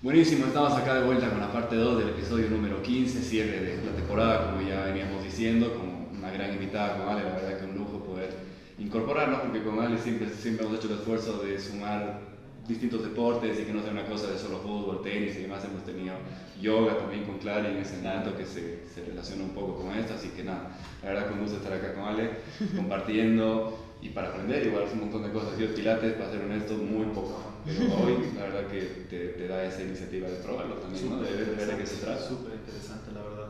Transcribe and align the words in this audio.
Buenísimo, 0.00 0.46
estamos 0.46 0.74
acá 0.74 0.94
de 0.94 1.06
vuelta 1.06 1.28
con 1.28 1.40
la 1.40 1.50
parte 1.50 1.74
2 1.74 1.98
del 1.98 2.10
episodio 2.10 2.48
número 2.50 2.80
15, 2.80 3.20
cierre 3.20 3.60
de 3.60 3.84
la 3.84 3.90
temporada, 3.96 4.52
como 4.52 4.62
ya 4.62 4.84
veníamos 4.84 5.24
diciendo, 5.24 5.74
con 5.74 6.16
una 6.16 6.30
gran 6.30 6.52
invitada 6.52 6.98
con 6.98 7.08
Ale, 7.08 7.24
la 7.24 7.34
verdad 7.34 7.58
que 7.58 7.64
un 7.64 7.76
lujo 7.76 8.04
poder 8.04 8.32
incorporarnos, 8.78 9.40
porque 9.40 9.60
con 9.64 9.80
Ale 9.80 9.98
siempre, 9.98 10.28
siempre 10.28 10.64
hemos 10.64 10.78
hecho 10.78 10.86
el 10.86 11.00
esfuerzo 11.00 11.42
de 11.42 11.58
sumar 11.58 12.20
distintos 12.68 13.02
deportes 13.02 13.58
y 13.58 13.64
que 13.64 13.72
no 13.72 13.82
sea 13.82 13.90
una 13.90 14.06
cosa 14.06 14.30
de 14.30 14.38
solo 14.38 14.60
fútbol, 14.60 15.02
tenis 15.02 15.34
y 15.36 15.42
demás. 15.42 15.64
Hemos 15.64 15.84
tenido 15.84 16.14
yoga 16.60 16.96
también 16.96 17.24
con 17.24 17.38
Clara 17.38 17.68
en 17.68 17.78
ese 17.78 17.98
encanto 17.98 18.36
que 18.36 18.46
se, 18.46 18.86
se, 18.94 19.04
relaciona 19.04 19.42
un 19.42 19.50
poco 19.50 19.82
con 19.82 19.98
esto. 19.98 20.14
Así 20.14 20.28
que 20.28 20.44
nada, 20.44 20.78
la 21.02 21.08
verdad 21.08 21.26
que 21.26 21.32
un 21.34 21.40
gusto 21.40 21.56
estar 21.56 21.72
acá 21.72 21.94
con 21.94 22.04
Ale, 22.04 22.30
compartiendo 22.76 23.87
y 24.00 24.10
para 24.10 24.28
aprender. 24.28 24.66
Igual 24.66 24.84
es 24.84 24.92
un 24.92 25.00
montón 25.00 25.22
de 25.22 25.30
cosas. 25.30 25.58
Yo, 25.58 25.74
Pilates, 25.74 26.14
para 26.14 26.30
ser 26.30 26.42
honesto, 26.42 26.74
muy 26.74 27.06
poco. 27.06 27.42
Pero 27.64 27.80
hoy, 28.04 28.32
la 28.36 28.44
verdad 28.44 28.66
que 28.68 29.06
te, 29.08 29.28
te 29.28 29.48
da 29.48 29.64
esa 29.64 29.82
iniciativa 29.82 30.28
de 30.28 30.36
probarlo 30.36 30.76
también, 30.76 31.10
¿no? 31.10 31.20
De 31.20 31.30
ver 31.30 31.66
de 31.66 31.76
qué 31.76 31.86
se 31.86 31.96
trata. 31.96 32.26
Súper 32.26 32.54
interesante, 32.54 33.12
la 33.12 33.22
verdad. 33.22 33.48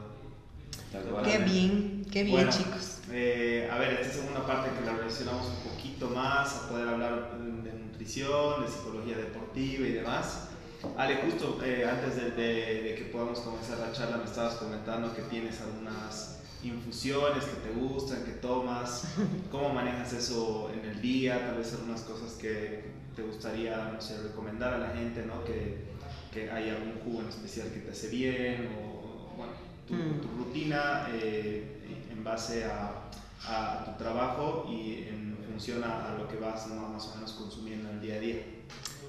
Qué 1.25 1.39
bien, 1.39 2.07
qué 2.11 2.23
bien, 2.23 2.37
bueno, 2.37 2.51
chicos. 2.51 3.01
Eh, 3.13 3.69
a 3.71 3.79
ver, 3.79 4.01
esta 4.01 4.21
segunda 4.21 4.47
parte 4.47 4.71
que 4.79 4.87
la 4.87 4.97
relacionamos 4.97 5.47
un 5.47 5.71
poquito 5.71 6.09
más, 6.09 6.57
a 6.57 6.69
poder 6.69 6.89
hablar 6.89 7.39
de 7.39 7.73
nutrición, 7.73 8.63
de 8.63 8.69
psicología 8.69 9.19
deportiva 9.19 9.87
y 9.87 9.93
demás. 9.93 10.49
Ale, 10.97 11.17
justo 11.17 11.59
eh, 11.63 11.87
antes 11.91 12.17
de, 12.17 12.31
de, 12.31 12.83
de, 12.83 12.95
que 12.95 13.05
podamos 13.13 13.41
comenzar 13.41 13.79
la 13.79 13.93
charla, 13.93 14.17
me 14.19 14.25
estabas 14.25 14.55
comentando 14.55 15.15
que 15.15 15.23
tienes 15.23 15.61
algunas 15.61 16.38
infusiones 16.63 17.45
que 17.45 17.69
te 17.69 17.75
gustan, 17.75 18.25
que 18.25 18.33
tomas. 18.33 19.05
¿Cómo 19.51 19.71
manejas 19.71 20.13
eso 20.13 20.71
en 20.73 20.89
el 20.89 21.01
día? 21.01 21.47
Tal 21.47 21.59
vez 21.59 21.73
algunas 21.73 22.03
cosas 22.03 22.33
que 22.33 22.93
te 23.15 23.23
gustaría, 23.23 23.91
no 23.93 24.01
sé, 24.01 24.23
recomendar 24.23 24.75
a 24.75 24.79
la 24.79 24.91
gente, 24.91 25.25
¿no? 25.27 25.45
Que, 25.45 25.89
que 26.33 26.51
hay 26.51 26.71
algún 26.71 27.01
jugo 27.05 27.23
en 27.23 27.29
especial 27.29 27.69
que 27.73 27.81
te 27.81 27.91
hace 27.91 28.09
bien 28.09 28.69
o, 28.81 29.37
bueno, 29.37 29.53
tu, 29.87 29.95
mm. 29.95 30.21
tu 30.21 30.29
rutina 30.45 31.09
eh, 31.13 32.07
en 32.11 32.23
base 32.23 32.65
a, 32.65 33.09
a, 33.47 33.85
tu 33.85 34.03
trabajo 34.03 34.67
y 34.69 35.05
en 35.09 35.37
función 35.49 35.83
a, 35.83 36.13
a 36.13 36.19
lo 36.19 36.29
que 36.29 36.37
vas 36.37 36.69
¿no? 36.69 36.89
más 36.89 37.07
o 37.09 37.15
menos 37.17 37.33
consumiendo 37.33 37.89
en 37.89 37.97
el 37.97 38.01
día 38.01 38.15
a 38.15 38.21
día. 38.21 38.43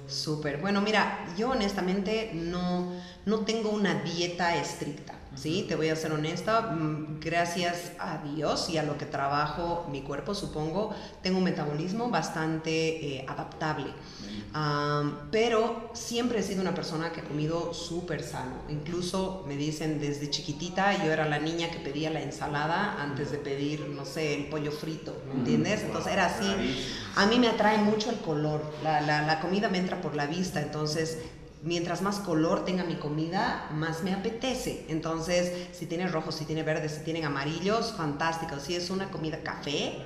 Súper. 0.08 0.58
Bueno, 0.60 0.80
mira, 0.80 1.32
yo 1.36 1.50
honestamente 1.50 2.32
no, 2.34 2.92
no 3.26 3.40
tengo 3.40 3.70
una 3.70 4.02
dieta 4.02 4.56
estricta. 4.56 5.19
¿Sí? 5.36 5.64
Te 5.68 5.76
voy 5.76 5.88
a 5.88 5.96
ser 5.96 6.12
honesta, 6.12 6.76
gracias 7.20 7.92
a 7.98 8.18
Dios 8.18 8.68
y 8.70 8.78
a 8.78 8.82
lo 8.82 8.98
que 8.98 9.06
trabajo 9.06 9.86
mi 9.90 10.02
cuerpo, 10.02 10.34
supongo, 10.34 10.94
tengo 11.22 11.38
un 11.38 11.44
metabolismo 11.44 12.10
bastante 12.10 13.16
eh, 13.16 13.24
adaptable. 13.28 13.92
Um, 14.54 15.12
pero 15.30 15.90
siempre 15.92 16.40
he 16.40 16.42
sido 16.42 16.60
una 16.60 16.74
persona 16.74 17.12
que 17.12 17.20
ha 17.20 17.24
comido 17.24 17.72
súper 17.72 18.22
sano. 18.22 18.56
Incluso 18.68 19.44
me 19.46 19.56
dicen 19.56 20.00
desde 20.00 20.28
chiquitita, 20.30 21.04
yo 21.04 21.12
era 21.12 21.28
la 21.28 21.38
niña 21.38 21.70
que 21.70 21.78
pedía 21.78 22.10
la 22.10 22.20
ensalada 22.20 23.00
antes 23.00 23.30
de 23.30 23.38
pedir, 23.38 23.88
no 23.88 24.04
sé, 24.04 24.34
el 24.34 24.46
pollo 24.46 24.72
frito, 24.72 25.16
¿me 25.28 25.40
entiendes? 25.40 25.82
Entonces 25.82 26.12
era 26.12 26.26
así. 26.26 26.46
A 27.16 27.26
mí 27.26 27.38
me 27.38 27.48
atrae 27.48 27.78
mucho 27.78 28.10
el 28.10 28.18
color, 28.18 28.62
la, 28.82 29.00
la, 29.00 29.22
la 29.22 29.40
comida 29.40 29.68
me 29.68 29.78
entra 29.78 30.00
por 30.00 30.14
la 30.14 30.26
vista, 30.26 30.60
entonces 30.60 31.18
mientras 31.62 32.02
más 32.02 32.16
color 32.20 32.64
tenga 32.64 32.84
mi 32.84 32.94
comida, 32.96 33.68
más 33.72 34.02
me 34.02 34.12
apetece. 34.12 34.86
Entonces, 34.88 35.68
si 35.72 35.86
tiene 35.86 36.08
rojos, 36.08 36.34
si 36.34 36.44
tiene 36.44 36.62
verdes, 36.62 36.92
si 36.92 37.04
tienen 37.04 37.24
amarillos, 37.24 37.92
fantástico. 37.96 38.58
Si 38.58 38.74
es 38.74 38.90
una 38.90 39.10
comida 39.10 39.42
café, 39.42 39.98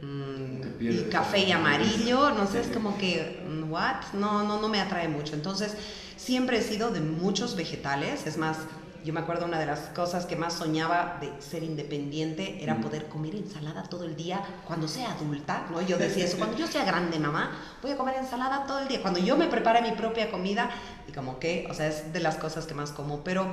mmm, 0.00 0.60
y 0.80 1.08
café 1.10 1.40
y 1.40 1.52
amarillo, 1.52 2.30
no 2.30 2.46
sé, 2.46 2.60
es 2.60 2.68
como 2.68 2.98
que, 2.98 3.42
¿what? 3.68 4.12
No, 4.12 4.44
no, 4.44 4.60
no 4.60 4.68
me 4.68 4.80
atrae 4.80 5.08
mucho. 5.08 5.34
Entonces, 5.34 5.74
siempre 6.16 6.58
he 6.58 6.62
sido 6.62 6.90
de 6.90 7.00
muchos 7.00 7.56
vegetales, 7.56 8.26
es 8.26 8.36
más, 8.36 8.58
yo 9.04 9.12
me 9.12 9.20
acuerdo 9.20 9.46
una 9.46 9.58
de 9.58 9.66
las 9.66 9.80
cosas 9.90 10.26
que 10.26 10.36
más 10.36 10.54
soñaba 10.54 11.18
de 11.20 11.32
ser 11.42 11.62
independiente 11.62 12.62
era 12.62 12.80
poder 12.80 13.08
comer 13.08 13.34
ensalada 13.34 13.82
todo 13.84 14.04
el 14.04 14.16
día 14.16 14.42
cuando 14.66 14.88
sea 14.88 15.12
adulta, 15.12 15.66
¿no? 15.70 15.80
Yo 15.80 15.98
decía 15.98 16.24
eso, 16.24 16.38
cuando 16.38 16.56
yo 16.56 16.66
sea 16.66 16.84
grande, 16.84 17.18
mamá, 17.18 17.52
voy 17.82 17.92
a 17.92 17.96
comer 17.96 18.16
ensalada 18.16 18.66
todo 18.66 18.80
el 18.80 18.88
día. 18.88 19.02
Cuando 19.02 19.20
yo 19.20 19.36
me 19.36 19.46
prepare 19.46 19.82
mi 19.82 19.92
propia 19.92 20.30
comida, 20.30 20.70
y 21.08 21.12
como 21.12 21.38
que, 21.38 21.66
o 21.70 21.74
sea, 21.74 21.88
es 21.88 22.12
de 22.12 22.20
las 22.20 22.36
cosas 22.36 22.66
que 22.66 22.74
más 22.74 22.92
como. 22.92 23.24
Pero 23.24 23.46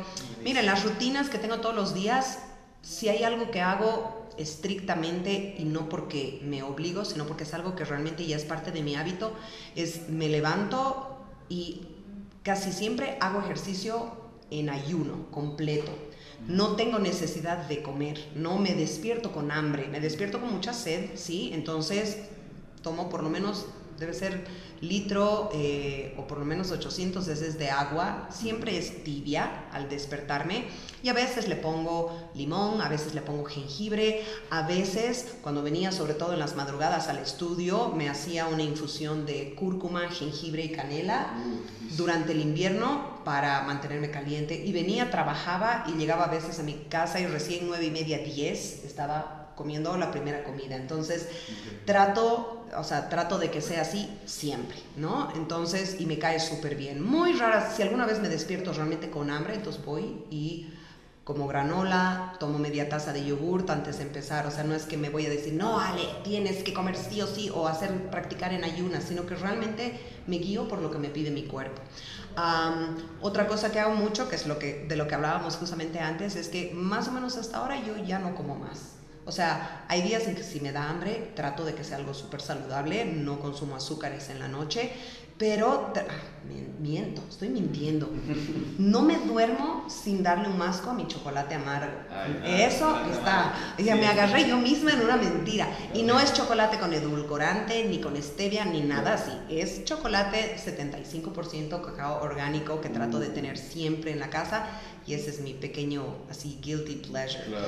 miren, 0.43 0.65
las 0.65 0.83
rutinas 0.83 1.29
que 1.29 1.37
tengo 1.37 1.59
todos 1.59 1.75
los 1.75 1.93
días, 1.93 2.39
si 2.81 3.09
hay 3.09 3.23
algo 3.23 3.51
que 3.51 3.61
hago 3.61 4.29
estrictamente 4.37 5.55
y 5.57 5.65
no 5.65 5.89
porque 5.89 6.39
me 6.43 6.63
obligo, 6.63 7.03
sino 7.05 7.25
porque 7.25 7.43
es 7.43 7.53
algo 7.53 7.75
que 7.75 7.83
realmente 7.83 8.25
ya 8.25 8.37
es 8.37 8.45
parte 8.45 8.71
de 8.71 8.81
mi 8.81 8.95
hábito, 8.95 9.33
es 9.75 10.07
me 10.09 10.29
levanto 10.29 11.17
y 11.49 11.87
casi 12.43 12.71
siempre 12.71 13.17
hago 13.19 13.39
ejercicio 13.39 14.18
en 14.51 14.69
ayuno 14.69 15.29
completo. 15.31 15.91
No 16.47 16.75
tengo 16.75 16.99
necesidad 16.99 17.67
de 17.67 17.83
comer, 17.83 18.17
no 18.35 18.57
me 18.57 18.73
despierto 18.73 19.31
con 19.31 19.51
hambre, 19.51 19.87
me 19.89 19.99
despierto 19.99 20.39
con 20.39 20.53
mucha 20.53 20.73
sed, 20.73 21.11
¿sí? 21.15 21.51
Entonces 21.53 22.19
tomo 22.81 23.09
por 23.09 23.23
lo 23.23 23.29
menos, 23.29 23.65
debe 23.99 24.13
ser 24.13 24.45
litro 24.81 25.49
eh, 25.53 26.15
o 26.17 26.27
por 26.27 26.39
lo 26.39 26.45
menos 26.45 26.71
800 26.71 27.27
veces 27.27 27.59
de 27.59 27.69
agua, 27.69 28.29
siempre 28.31 28.77
es 28.77 29.03
tibia 29.03 29.67
al 29.71 29.89
despertarme 29.89 30.65
y 31.03 31.09
a 31.09 31.13
veces 31.13 31.47
le 31.47 31.55
pongo 31.55 32.29
limón, 32.33 32.81
a 32.81 32.89
veces 32.89 33.13
le 33.13 33.21
pongo 33.21 33.45
jengibre, 33.45 34.23
a 34.49 34.63
veces 34.63 35.35
cuando 35.41 35.63
venía 35.63 35.91
sobre 35.91 36.13
todo 36.13 36.33
en 36.33 36.39
las 36.39 36.55
madrugadas 36.55 37.07
al 37.07 37.19
estudio 37.19 37.89
me 37.89 38.09
hacía 38.09 38.47
una 38.47 38.63
infusión 38.63 39.25
de 39.25 39.55
cúrcuma, 39.55 40.09
jengibre 40.09 40.63
y 40.63 40.71
canela 40.71 41.33
durante 41.97 42.31
el 42.31 42.41
invierno 42.41 43.19
para 43.23 43.61
mantenerme 43.61 44.11
caliente. 44.11 44.55
Y 44.55 44.71
venía, 44.71 45.11
trabajaba 45.11 45.85
y 45.87 45.97
llegaba 45.97 46.25
a 46.25 46.29
veces 46.29 46.59
a 46.59 46.63
mi 46.63 46.73
casa 46.89 47.19
y 47.19 47.27
recién 47.27 47.67
nueve 47.67 47.85
y 47.85 47.91
media, 47.91 48.19
diez 48.19 48.83
estaba 48.83 49.38
comiendo 49.59 49.97
la 49.97 50.09
primera 50.09 50.45
comida. 50.45 50.77
Entonces, 50.77 51.23
okay. 51.23 51.81
trato, 51.85 52.63
o 52.77 52.83
sea, 52.85 53.09
trato 53.09 53.37
de 53.37 53.51
que 53.51 53.59
sea 53.59 53.81
así 53.81 54.09
siempre, 54.25 54.77
¿no? 54.95 55.33
Entonces, 55.35 55.97
y 55.99 56.05
me 56.05 56.17
cae 56.17 56.39
súper 56.39 56.75
bien. 56.77 57.03
Muy 57.03 57.33
rara, 57.33 57.69
si 57.75 57.81
alguna 57.81 58.05
vez 58.05 58.21
me 58.21 58.29
despierto 58.29 58.71
realmente 58.71 59.09
con 59.09 59.29
hambre, 59.29 59.55
entonces 59.55 59.83
voy 59.83 60.23
y 60.31 60.69
como 61.25 61.45
granola, 61.45 62.37
tomo 62.39 62.57
media 62.57 62.87
taza 62.87 63.11
de 63.11 63.23
yogurt 63.23 63.69
antes 63.69 63.97
de 63.97 64.03
empezar, 64.05 64.47
o 64.47 64.51
sea, 64.51 64.63
no 64.63 64.73
es 64.73 64.85
que 64.85 64.97
me 64.97 65.09
voy 65.09 65.25
a 65.25 65.29
decir, 65.29 65.53
no, 65.53 65.79
Ale, 65.79 66.01
tienes 66.23 66.63
que 66.63 66.73
comer 66.73 66.95
sí 66.95 67.21
o 67.21 67.27
sí, 67.27 67.51
o 67.53 67.67
hacer, 67.67 68.09
practicar 68.09 68.53
en 68.53 68.63
ayunas, 68.63 69.03
sino 69.03 69.27
que 69.27 69.35
realmente 69.35 69.99
me 70.25 70.37
guío 70.37 70.67
por 70.67 70.81
lo 70.81 70.89
que 70.89 70.97
me 70.97 71.09
pide 71.09 71.29
mi 71.29 71.43
cuerpo. 71.43 71.81
Um, 72.35 72.95
otra 73.21 73.47
cosa 73.47 73.71
que 73.71 73.79
hago 73.79 73.93
mucho, 73.93 74.29
que 74.29 74.37
es 74.37 74.47
lo 74.47 74.57
que, 74.57 74.85
de 74.87 74.95
lo 74.95 75.07
que 75.07 75.15
hablábamos 75.15 75.55
justamente 75.57 75.99
antes, 75.99 76.35
es 76.35 76.47
que 76.47 76.71
más 76.73 77.07
o 77.09 77.11
menos 77.11 77.37
hasta 77.37 77.57
ahora 77.57 77.79
yo 77.85 77.97
ya 77.97 78.17
no 78.17 78.33
como 78.33 78.55
más. 78.55 78.93
O 79.29 79.31
sea, 79.31 79.85
hay 79.87 80.01
días 80.01 80.27
en 80.27 80.33
que 80.33 80.41
si 80.41 80.59
me 80.59 80.71
da 80.71 80.89
hambre, 80.89 81.33
trato 81.35 81.63
de 81.63 81.75
que 81.75 81.83
sea 81.83 81.97
algo 81.97 82.15
súper 82.15 82.41
saludable, 82.41 83.05
no 83.05 83.39
consumo 83.39 83.75
azúcares 83.75 84.27
en 84.31 84.39
la 84.39 84.47
noche, 84.47 84.91
pero 85.37 85.93
ah, 85.95 86.01
miento, 86.79 87.21
estoy 87.29 87.49
mintiendo. 87.49 88.09
No 88.79 89.03
me 89.03 89.17
duermo 89.19 89.85
sin 89.87 90.23
darle 90.23 90.47
un 90.47 90.57
masco 90.57 90.89
a 90.89 90.93
mi 90.93 91.05
chocolate 91.05 91.53
amargo. 91.53 91.95
Ay, 92.09 92.63
Eso 92.63 92.89
ay, 92.95 93.11
está. 93.11 93.53
Ya 93.77 93.93
sí. 93.93 93.99
me 93.99 94.07
agarré 94.07 94.47
yo 94.47 94.57
misma 94.57 94.93
en 94.93 95.01
una 95.01 95.15
mentira. 95.15 95.67
Y 95.93 96.01
no 96.03 96.19
es 96.19 96.33
chocolate 96.33 96.79
con 96.79 96.91
edulcorante, 96.91 97.85
ni 97.85 97.99
con 97.99 98.19
stevia, 98.21 98.65
ni 98.65 98.81
nada 98.81 99.13
así. 99.13 99.31
Es 99.49 99.83
chocolate 99.85 100.55
75% 100.57 101.81
cacao 101.81 102.23
orgánico 102.23 102.81
que 102.81 102.89
trato 102.89 103.19
de 103.19 103.27
tener 103.27 103.57
siempre 103.59 104.11
en 104.11 104.19
la 104.19 104.29
casa. 104.29 104.65
Y 105.09 105.15
ese 105.15 105.31
es 105.31 105.39
mi 105.39 105.55
pequeño, 105.55 106.03
así, 106.29 106.59
guilty 106.61 106.97
pleasure. 106.97 107.43
Claro, 107.45 107.65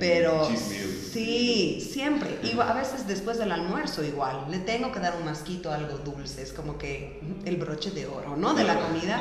Pero 0.00 0.50
sí, 0.56 1.80
siempre. 1.80 2.40
Y 2.42 2.58
a 2.58 2.72
veces 2.72 3.06
después 3.06 3.38
del 3.38 3.52
almuerzo 3.52 4.02
igual. 4.02 4.46
Le 4.50 4.58
tengo 4.58 4.90
que 4.90 4.98
dar 4.98 5.14
un 5.16 5.24
masquito 5.24 5.70
algo 5.70 5.98
dulce. 5.98 6.42
Es 6.42 6.52
como 6.52 6.76
que 6.76 7.20
el 7.44 7.58
broche 7.58 7.92
de 7.92 8.06
oro, 8.06 8.36
¿no? 8.36 8.54
De 8.54 8.64
la 8.64 8.80
comida. 8.80 9.20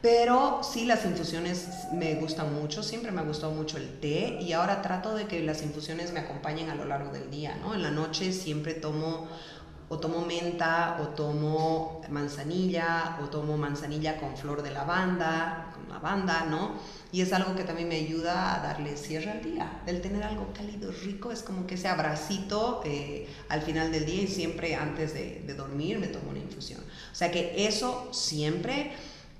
Pero 0.00 0.62
sí, 0.62 0.86
las 0.86 1.04
infusiones 1.04 1.68
me 1.92 2.14
gustan 2.14 2.54
mucho, 2.54 2.82
siempre 2.82 3.12
me 3.12 3.20
ha 3.20 3.24
gustado 3.24 3.52
mucho 3.52 3.76
el 3.76 4.00
té 4.00 4.38
y 4.40 4.54
ahora 4.54 4.80
trato 4.80 5.14
de 5.14 5.26
que 5.26 5.42
las 5.42 5.60
infusiones 5.60 6.14
me 6.14 6.20
acompañen 6.20 6.70
a 6.70 6.74
lo 6.74 6.86
largo 6.86 7.12
del 7.12 7.30
día, 7.30 7.58
¿no? 7.60 7.74
En 7.74 7.82
la 7.82 7.90
noche 7.90 8.32
siempre 8.32 8.72
tomo 8.72 9.28
o 9.90 9.98
tomo 9.98 10.24
menta 10.24 10.98
o 11.02 11.08
tomo 11.08 12.00
manzanilla 12.08 13.18
o 13.22 13.28
tomo 13.28 13.56
manzanilla 13.56 14.18
con 14.18 14.36
flor 14.36 14.62
de 14.62 14.70
lavanda, 14.70 15.69
con 15.90 16.02
lavanda, 16.02 16.46
¿no? 16.46 16.72
Y 17.12 17.22
es 17.22 17.32
algo 17.32 17.54
que 17.56 17.64
también 17.64 17.88
me 17.88 17.96
ayuda 17.96 18.54
a 18.54 18.62
darle 18.62 18.96
cierre 18.96 19.30
al 19.30 19.42
día. 19.42 19.82
El 19.86 20.00
tener 20.00 20.22
algo 20.22 20.52
cálido, 20.54 20.92
rico, 20.92 21.32
es 21.32 21.42
como 21.42 21.66
que 21.66 21.74
ese 21.74 21.88
abracito 21.88 22.82
eh, 22.84 23.28
al 23.48 23.62
final 23.62 23.90
del 23.90 24.06
día 24.06 24.22
y 24.22 24.28
siempre 24.28 24.74
antes 24.76 25.14
de, 25.14 25.42
de 25.46 25.54
dormir 25.54 25.98
me 25.98 26.06
tomo 26.06 26.30
una 26.30 26.38
infusión. 26.38 26.80
O 26.80 27.14
sea 27.14 27.30
que 27.30 27.66
eso 27.66 28.08
siempre 28.12 28.92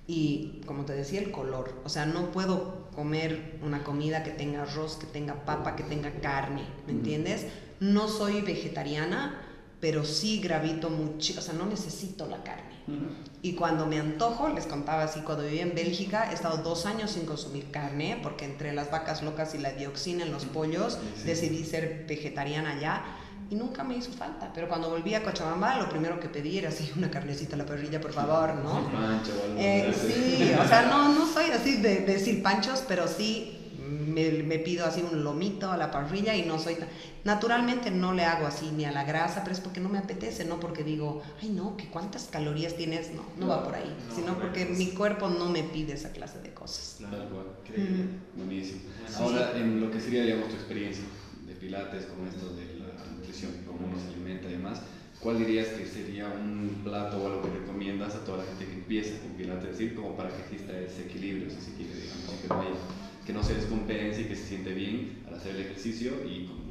y 0.07 0.61
como 0.67 0.85
te 0.85 0.93
decía 0.93 1.21
el 1.21 1.31
color, 1.31 1.73
o 1.85 1.89
sea, 1.89 2.05
no 2.05 2.33
puedo 2.33 2.89
comer 2.97 3.61
una 3.63 3.85
comida 3.85 4.25
que 4.25 4.33
tenga 4.33 4.63
arroz, 4.63 4.97
que 4.97 5.07
tenga 5.07 5.45
papa, 5.45 5.77
que 5.77 5.85
tenga 5.85 6.11
carne, 6.21 6.65
¿me 6.87 6.93
entiendes? 6.93 7.47
No 7.79 8.09
soy 8.09 8.41
vegetariana, 8.41 9.41
pero 9.79 10.05
sí 10.05 10.41
gravito 10.41 10.91
mucho, 10.91 11.39
o 11.39 11.43
sea, 11.43 11.55
no 11.55 11.67
necesito 11.67 12.27
la 12.27 12.43
carne. 12.43 12.70
Y 13.43 13.55
cuando 13.55 13.87
me 13.87 13.99
antojo, 13.99 14.49
les 14.49 14.67
contaba 14.67 15.05
así, 15.05 15.21
cuando 15.21 15.45
viví 15.45 15.61
en 15.61 15.75
Bélgica, 15.75 16.31
he 16.31 16.35
estado 16.35 16.59
dos 16.59 16.87
años 16.87 17.13
sin 17.13 17.25
consumir 17.25 17.71
carne, 17.71 18.19
porque 18.23 18.45
entre 18.45 18.73
las 18.73 18.91
vacas 18.91 19.23
locas 19.23 19.55
y 19.55 19.59
la 19.59 19.73
dioxina 19.73 20.25
en 20.25 20.33
los 20.33 20.45
pollos, 20.45 20.99
decidí 21.25 21.65
ser 21.65 22.05
vegetariana 22.09 22.79
ya 22.81 23.05
y 23.51 23.57
nunca 23.57 23.83
me 23.83 23.97
hizo 23.97 24.13
falta. 24.13 24.53
Pero 24.55 24.69
cuando 24.69 24.91
volví 24.91 25.15
a 25.15 25.25
Cochabamba, 25.25 25.77
lo 25.79 25.89
primero 25.89 26.21
que 26.21 26.29
pedí 26.29 26.59
era 26.59 26.69
así, 26.69 26.91
una 26.97 27.11
carnecita 27.11 27.57
a 27.57 27.59
la 27.59 27.67
parrilla, 27.67 28.01
por 28.01 28.13
favor, 28.13 28.55
¿no? 28.55 28.89
Eh, 29.59 29.93
sí, 29.93 30.53
o 30.59 30.69
sea, 30.69 30.83
no, 30.83 31.13
no 31.13 31.27
soy 31.27 31.51
así 31.51 31.77
de, 31.77 32.01
de 32.01 32.13
decir 32.15 32.43
panchos, 32.43 32.85
pero 32.87 33.09
sí 33.09 33.60
me, 33.91 34.31
me 34.45 34.59
pido 34.59 34.87
así 34.87 35.03
un 35.03 35.25
lomito 35.25 35.71
a 35.71 35.77
la 35.77 35.91
parrilla 35.91 36.37
y 36.37 36.43
no 36.47 36.59
soy 36.59 36.77
tan... 36.77 36.89
Naturalmente 37.25 37.91
no 37.91 38.15
le 38.15 38.25
hago 38.25 38.47
así 38.47 38.71
ni 38.71 38.85
a 38.85 38.93
la 38.93 39.05
grasa, 39.05 39.43
pero 39.43 39.53
es 39.55 39.61
porque 39.61 39.81
no 39.81 39.89
me 39.89 39.99
apetece, 39.99 40.45
no 40.45 40.59
porque 40.61 40.85
digo, 40.85 41.23
ay 41.43 41.51
no, 41.51 41.77
que 41.77 41.89
cuántas 41.89 42.25
calorías 42.25 42.77
tienes, 42.77 43.13
no, 43.13 43.25
no 43.37 43.49
va 43.49 43.63
por 43.65 43.75
ahí, 43.75 43.95
No, 44.09 44.15
sino 44.15 44.35
porque 44.39 44.61
correcto. 44.67 44.79
mi 44.79 44.87
cuerpo 44.93 45.29
no 45.29 45.49
me 45.51 45.63
pide 45.65 45.95
esa 45.95 46.13
clase 46.13 46.41
de 46.41 46.51
cosas. 46.55 46.97
Tal 47.11 47.29
cual. 47.29 47.47
Increíble. 47.67 48.05
Buenísimo. 48.35 48.81
Sí. 49.07 49.15
Ahora, 49.19 49.53
en 49.59 49.81
lo 49.81 49.91
que 49.91 50.01
sería, 50.01 50.23
digamos, 50.23 50.49
tu 50.49 50.55
experiencia 50.55 51.05
de 51.47 51.55
pilates, 51.55 52.07
con 52.07 52.27
esto 52.27 52.55
de 52.55 52.65
la 52.79 52.87
nutrición, 53.17 53.51
cómo 53.67 53.87
uno 53.87 53.99
se 54.01 54.09
alimenta 54.15 54.49
y 54.49 54.53
demás, 54.53 54.81
¿cuál 55.21 55.39
dirías 55.39 55.69
que 55.69 55.85
sería 55.87 56.29
un 56.29 56.81
plato 56.83 57.23
o 57.23 57.27
algo 57.27 57.43
que 57.43 57.51
recomiendas 57.51 58.15
a 58.15 58.25
toda 58.25 58.39
la 58.39 58.45
gente 58.45 58.65
que 58.67 58.73
empieza 58.73 59.21
con 59.21 59.33
pilates? 59.33 59.65
Es 59.73 59.79
decir, 59.79 59.95
como 59.95 60.17
para 60.17 60.31
que 60.31 60.41
exista 60.43 60.73
ese 60.79 61.03
equilibrio, 61.03 61.51
si 61.51 61.61
se 61.61 61.73
quiere, 61.75 61.93
digamos, 61.95 62.41
que 62.41 62.49
no, 62.49 62.61
haya- 62.61 63.10
que 63.31 63.37
no 63.37 63.45
se 63.45 63.55
descompense 63.55 64.23
y 64.23 64.25
que 64.25 64.35
se 64.35 64.45
siente 64.45 64.75
bien 64.75 65.23
al 65.29 65.35
hacer 65.35 65.55
el 65.55 65.61
ejercicio 65.61 66.11
y 66.27 66.47
con- 66.47 66.71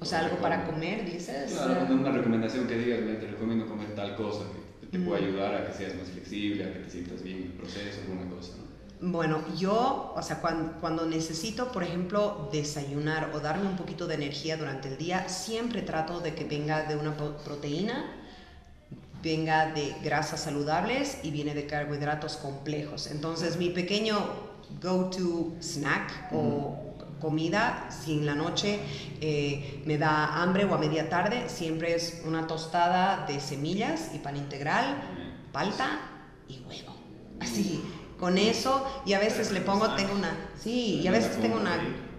O 0.00 0.04
sea, 0.04 0.20
algo 0.20 0.36
para 0.40 0.64
comer, 0.64 1.04
dices. 1.04 1.50
Claro, 1.50 1.84
una- 1.86 1.94
una 2.02 2.12
recomendación 2.12 2.68
que 2.68 2.78
digas, 2.78 3.00
"Mira, 3.00 3.18
te 3.18 3.26
recomiendo 3.26 3.66
comer 3.66 3.92
tal 3.96 4.14
cosa 4.14 4.44
que, 4.52 4.86
te 4.86 4.98
pueda 5.00 5.18
ayudar 5.18 5.54
a 5.54 5.66
que 5.66 5.72
seas 5.76 5.94
más 5.96 6.08
flexible, 6.08 6.64
a 6.64 6.72
que 6.72 6.78
te 6.80 6.90
sientas 6.90 7.22
bien 7.22 7.38
en 7.38 7.42
el 7.44 7.52
proceso, 7.54 8.00
alguna 8.02 8.28
cosa, 8.30 8.52
¿no? 9.00 9.10
Bueno, 9.10 9.42
yo, 9.56 10.12
o 10.16 10.22
sea, 10.22 10.40
cuando, 10.40 10.80
cuando 10.80 11.06
necesito, 11.06 11.72
por 11.72 11.82
ejemplo, 11.82 12.48
desayunar 12.52 13.32
o 13.34 13.40
darme 13.40 13.66
un 13.68 13.76
poquito 13.76 14.06
de 14.06 14.14
energía 14.14 14.56
durante 14.56 14.88
el 14.88 14.96
día, 14.96 15.28
siempre 15.28 15.82
trato 15.82 16.20
de 16.20 16.34
que 16.34 16.44
venga 16.44 16.84
de 16.84 16.94
una 16.96 17.16
pro- 17.16 17.36
proteína, 17.38 18.04
venga 19.22 19.72
de 19.72 19.94
grasas 20.04 20.40
saludables 20.44 21.18
y 21.24 21.30
viene 21.30 21.54
de 21.54 21.66
carbohidratos 21.66 22.36
complejos. 22.36 23.06
Entonces, 23.10 23.56
mi 23.58 23.70
pequeño 23.70 24.49
go-to 24.80 25.56
snack 25.60 26.28
o 26.32 26.90
comida, 27.20 27.88
si 27.90 28.12
en 28.12 28.26
la 28.26 28.34
noche 28.34 28.80
eh, 29.20 29.82
me 29.84 29.98
da 29.98 30.42
hambre 30.42 30.64
o 30.64 30.74
a 30.74 30.78
media 30.78 31.08
tarde, 31.08 31.48
siempre 31.48 31.94
es 31.94 32.22
una 32.26 32.46
tostada 32.46 33.26
de 33.26 33.40
semillas 33.40 34.10
y 34.14 34.18
pan 34.18 34.36
integral, 34.36 34.96
palta 35.52 36.00
y 36.48 36.62
huevo. 36.66 36.96
Así, 37.40 37.82
con 38.20 38.36
eso, 38.36 38.86
y 39.06 39.14
a 39.14 39.18
veces 39.18 39.50
le 39.50 39.62
pongo, 39.62 39.94
tengo 39.94 40.12
una, 40.12 40.36
sí, 40.62 41.00
y 41.02 41.06
a 41.08 41.10
veces 41.10 41.40
tengo 41.40 41.56
una 41.56 41.78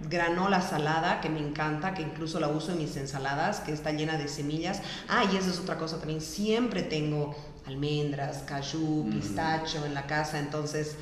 granola 0.09 0.61
salada 0.61 1.21
que 1.21 1.29
me 1.29 1.39
encanta, 1.39 1.93
que 1.93 2.01
incluso 2.01 2.39
la 2.39 2.47
uso 2.47 2.71
en 2.71 2.79
mis 2.79 2.97
ensaladas, 2.97 3.59
que 3.59 3.71
está 3.71 3.91
llena 3.91 4.17
de 4.17 4.27
semillas. 4.27 4.81
Ah, 5.07 5.23
y 5.31 5.37
esa 5.37 5.51
es 5.51 5.59
otra 5.59 5.77
cosa 5.77 5.99
también, 5.99 6.19
siempre 6.19 6.81
tengo 6.81 7.35
almendras, 7.67 8.39
cayú, 8.47 9.07
pistacho 9.11 9.85
en 9.85 9.93
la 9.93 10.07
casa, 10.07 10.39
entonces, 10.39 10.97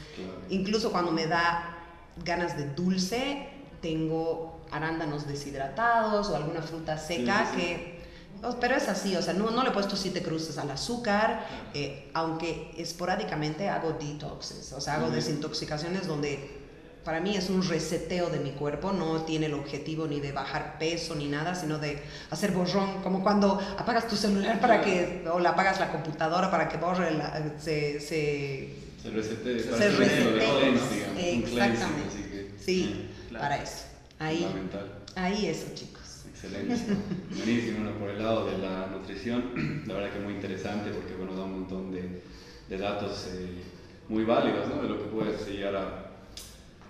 incluso 0.50 0.92
cuando 0.92 1.12
me 1.12 1.26
da 1.26 1.78
ganas 2.24 2.58
de 2.58 2.68
dulce, 2.74 3.50
tengo 3.82 4.60
arándanos 4.72 5.28
deshidratados 5.28 6.30
o 6.30 6.36
alguna 6.36 6.62
fruta 6.62 6.98
seca 6.98 7.48
Sí, 7.48 7.52
sí, 7.52 7.62
sí. 7.62 7.66
que... 7.66 7.99
oh, 8.44 8.56
Pero 8.60 8.76
es 8.76 8.88
así, 8.88 9.16
o 9.16 9.22
sea, 9.22 9.34
no, 9.34 9.50
no 9.52 9.64
le 9.64 9.70
he 9.70 9.72
puesto 9.74 9.96
siete 9.96 10.22
cruces 10.22 10.58
al 10.58 10.70
azúcar, 10.72 11.46
eh, 11.74 12.10
aunque 12.14 12.72
esporádicamente 12.78 13.70
hago 13.70 13.94
detoxes, 14.00 14.74
o 14.74 14.82
sea, 14.82 14.96
hago 14.96 15.10
desintoxicaciones 15.10 16.08
donde 16.08 16.58
para 17.04 17.22
mí 17.22 17.36
es 17.36 17.50
un 17.50 17.68
reseteo 17.68 18.30
de 18.30 18.40
mi 18.40 18.52
cuerpo, 18.52 18.92
no 18.92 19.22
tiene 19.24 19.46
el 19.48 19.54
objetivo 19.54 20.06
ni 20.06 20.20
de 20.20 20.32
bajar 20.32 20.78
peso 20.78 21.16
ni 21.16 21.28
nada, 21.28 21.56
sino 21.56 21.80
de 21.80 22.02
hacer 22.30 22.52
borrón, 22.52 23.02
como 23.02 23.24
cuando 23.24 23.60
apagas 23.78 24.08
tu 24.08 24.16
celular 24.16 24.60
para 24.60 24.82
que, 24.82 25.26
o 25.32 25.40
la 25.40 25.52
apagas 25.52 25.80
la 25.80 25.92
computadora 25.92 26.52
para 26.52 26.68
que 26.70 26.78
borre, 26.78 27.12
la- 27.12 27.54
se, 27.58 28.00
se 28.00 28.76
Se 29.02 29.10
resete, 29.12 29.60
Se 29.60 29.90
resete, 29.92 30.70
exactamente. 30.70 31.44
cleansing, 31.50 31.86
así 32.08 32.24
que, 32.30 32.52
sí, 32.64 33.10
Claro. 33.30 33.44
para 33.44 33.64
eso. 33.64 33.86
Ahí, 34.20 34.40
Fundamental. 34.44 34.92
ahí 35.16 35.46
eso, 35.48 35.68
chicos. 35.74 35.99
Excelente. 36.42 36.96
Buenísimo. 37.36 37.80
Bueno, 37.84 38.00
por 38.00 38.10
el 38.12 38.24
lado 38.24 38.50
de 38.50 38.58
la 38.60 38.88
nutrición, 38.88 39.84
la 39.88 39.96
verdad 39.96 40.14
que 40.14 40.20
muy 40.20 40.34
interesante 40.36 40.90
porque 40.92 41.14
bueno, 41.16 41.36
da 41.36 41.44
un 41.44 41.52
montón 41.52 41.92
de, 41.92 42.22
de 42.70 42.78
datos 42.78 43.30
eh, 43.34 43.62
muy 44.08 44.24
válidos 44.24 44.70
¿no? 44.70 44.82
de 44.82 44.88
lo 44.88 45.00
que 45.00 45.10
puedes 45.10 45.46
llegar 45.50 45.76
a 45.76 46.12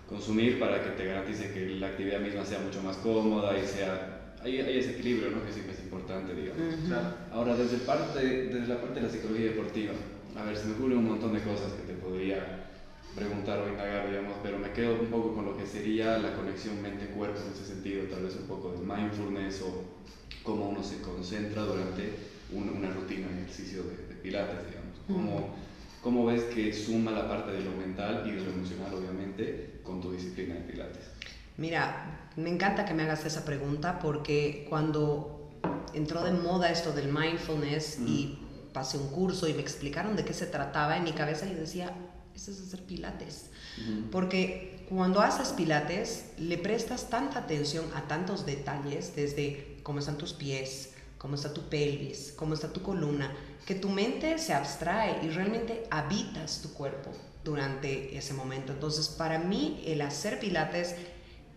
consumir 0.08 0.60
para 0.60 0.84
que 0.84 0.92
te 0.92 1.06
garantice 1.06 1.52
que 1.52 1.66
la 1.80 1.88
actividad 1.88 2.20
misma 2.20 2.46
sea 2.46 2.60
mucho 2.60 2.82
más 2.84 2.98
cómoda 2.98 3.58
y 3.58 3.66
sea... 3.66 4.16
Hay, 4.42 4.58
hay 4.62 4.78
ese 4.78 4.92
equilibrio 4.92 5.32
¿no? 5.32 5.44
que 5.44 5.52
siempre 5.52 5.74
es 5.74 5.82
importante, 5.82 6.34
digamos. 6.34 6.62
Ahora, 7.34 7.56
desde, 7.56 7.78
parte, 7.78 8.26
desde 8.26 8.68
la 8.68 8.80
parte 8.80 9.02
de 9.02 9.08
la 9.08 9.12
psicología 9.12 9.48
deportiva, 9.48 9.92
a 10.38 10.44
ver, 10.46 10.56
se 10.56 10.68
me 10.68 10.76
ocurren 10.76 11.00
un 11.00 11.08
montón 11.10 11.34
de 11.34 11.42
cosas 11.42 11.74
que 11.74 11.92
te 11.92 12.00
podría 12.00 12.69
preguntar 13.16 13.60
o 13.60 13.70
indagar, 13.70 14.08
digamos, 14.10 14.36
pero 14.44 14.58
me 14.60 14.72
quedo 14.72 15.00
un 15.00 15.08
poco 15.08 15.34
con 15.36 15.46
lo 15.46 15.58
que 15.58 15.66
sería 15.66 16.18
la 16.18 16.34
conexión 16.36 16.82
mente-cuerpo 16.82 17.40
en 17.46 17.52
ese 17.54 17.66
sentido, 17.66 18.04
tal 18.06 18.24
vez 18.24 18.36
un 18.36 18.48
poco 18.48 18.72
de 18.72 18.80
mindfulness 18.80 19.62
o 19.62 19.84
cómo 20.44 20.70
uno 20.70 20.84
se 20.84 21.02
concentra 21.02 21.64
durante 21.64 22.14
un- 22.52 22.70
una 22.70 22.92
rutina 22.92 23.28
de 23.28 23.42
ejercicio 23.42 23.84
de, 23.84 23.96
de 24.08 24.16
pilates, 24.22 24.68
digamos. 24.68 24.98
¿Cómo, 25.08 25.56
¿Cómo 26.02 26.26
ves 26.26 26.44
que 26.44 26.72
suma 26.72 27.12
la 27.12 27.28
parte 27.28 27.52
de 27.52 27.62
lo 27.62 27.72
mental 27.72 28.24
y 28.26 28.32
de 28.32 28.42
lo 28.44 28.52
emocional, 28.52 28.94
obviamente, 28.94 29.80
con 29.84 30.00
tu 30.02 30.12
disciplina 30.12 30.56
de 30.56 30.62
pilates? 30.62 31.04
Mira, 31.58 32.30
me 32.38 32.50
encanta 32.50 32.86
que 32.86 32.94
me 32.94 33.04
hagas 33.04 33.26
esa 33.26 33.44
pregunta 33.44 34.00
porque 34.00 34.66
cuando 34.70 35.50
entró 35.94 36.24
de 36.24 36.32
moda 36.32 36.72
esto 36.72 36.94
del 36.94 37.12
mindfulness 37.12 38.00
y 38.08 38.40
pasé 38.72 38.98
un 38.98 39.10
curso 39.10 39.48
y 39.50 39.54
me 39.54 39.62
explicaron 39.62 40.16
de 40.16 40.24
qué 40.24 40.34
se 40.34 40.46
trataba 40.46 40.96
en 40.96 41.04
mi 41.04 41.12
cabeza, 41.12 41.48
yo 41.48 41.58
decía, 41.58 41.92
eso 42.42 42.52
es 42.52 42.68
hacer 42.68 42.84
pilates. 42.84 43.46
Porque 44.12 44.86
cuando 44.90 45.22
haces 45.22 45.50
pilates, 45.50 46.26
le 46.38 46.58
prestas 46.58 47.10
tanta 47.10 47.40
atención 47.40 47.86
a 47.96 48.08
tantos 48.08 48.46
detalles, 48.46 49.16
desde 49.16 49.80
cómo 49.84 50.00
están 50.00 50.18
tus 50.18 50.34
pies, 50.34 50.94
cómo 51.18 51.36
está 51.36 51.54
tu 51.54 51.70
pelvis, 51.70 52.34
cómo 52.36 52.54
está 52.54 52.72
tu 52.72 52.82
columna, 52.82 53.32
que 53.66 53.76
tu 53.76 53.90
mente 53.90 54.38
se 54.40 54.54
abstrae 54.54 55.24
y 55.24 55.30
realmente 55.30 55.84
habitas 55.92 56.62
tu 56.62 56.74
cuerpo 56.74 57.12
durante 57.44 58.18
ese 58.18 58.34
momento. 58.34 58.74
Entonces, 58.74 59.10
para 59.10 59.38
mí, 59.40 59.84
el 59.86 60.02
hacer 60.02 60.40
pilates 60.40 60.96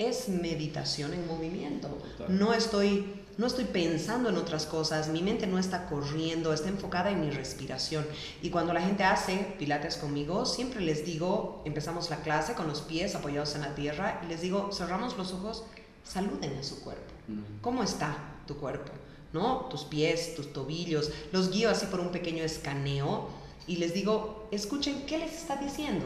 es 0.08 0.28
meditación 0.28 1.12
en 1.14 1.26
movimiento. 1.26 1.88
No 2.28 2.54
estoy, 2.54 3.22
no 3.38 3.46
estoy 3.46 3.64
pensando 3.64 4.28
en 4.28 4.36
otras 4.36 4.66
cosas, 4.66 5.08
mi 5.08 5.22
mente 5.22 5.46
no 5.46 5.58
está 5.58 5.86
corriendo, 5.86 6.52
está 6.52 6.68
enfocada 6.68 7.10
en 7.10 7.20
mi 7.20 7.30
respiración. 7.30 8.06
Y 8.42 8.50
cuando 8.50 8.72
la 8.72 8.82
gente 8.82 9.04
hace 9.04 9.54
pilates 9.58 9.96
conmigo, 9.96 10.46
siempre 10.46 10.80
les 10.80 11.04
digo, 11.04 11.62
empezamos 11.64 12.10
la 12.10 12.22
clase 12.22 12.54
con 12.54 12.68
los 12.68 12.80
pies 12.82 13.14
apoyados 13.14 13.54
en 13.54 13.62
la 13.62 13.74
tierra 13.74 14.20
y 14.24 14.28
les 14.28 14.40
digo, 14.40 14.70
cerramos 14.72 15.16
los 15.16 15.32
ojos, 15.32 15.64
saluden 16.04 16.56
a 16.58 16.62
su 16.62 16.82
cuerpo. 16.82 17.12
¿Cómo 17.60 17.82
está 17.82 18.16
tu 18.46 18.56
cuerpo? 18.56 18.92
¿No? 19.32 19.66
Tus 19.70 19.84
pies, 19.84 20.34
tus 20.34 20.52
tobillos. 20.52 21.10
Los 21.32 21.50
guío 21.50 21.70
así 21.70 21.86
por 21.86 22.00
un 22.00 22.10
pequeño 22.10 22.44
escaneo 22.44 23.28
y 23.66 23.76
les 23.76 23.94
digo, 23.94 24.48
escuchen 24.50 25.06
qué 25.06 25.18
les 25.18 25.32
está 25.32 25.56
diciendo. 25.56 26.04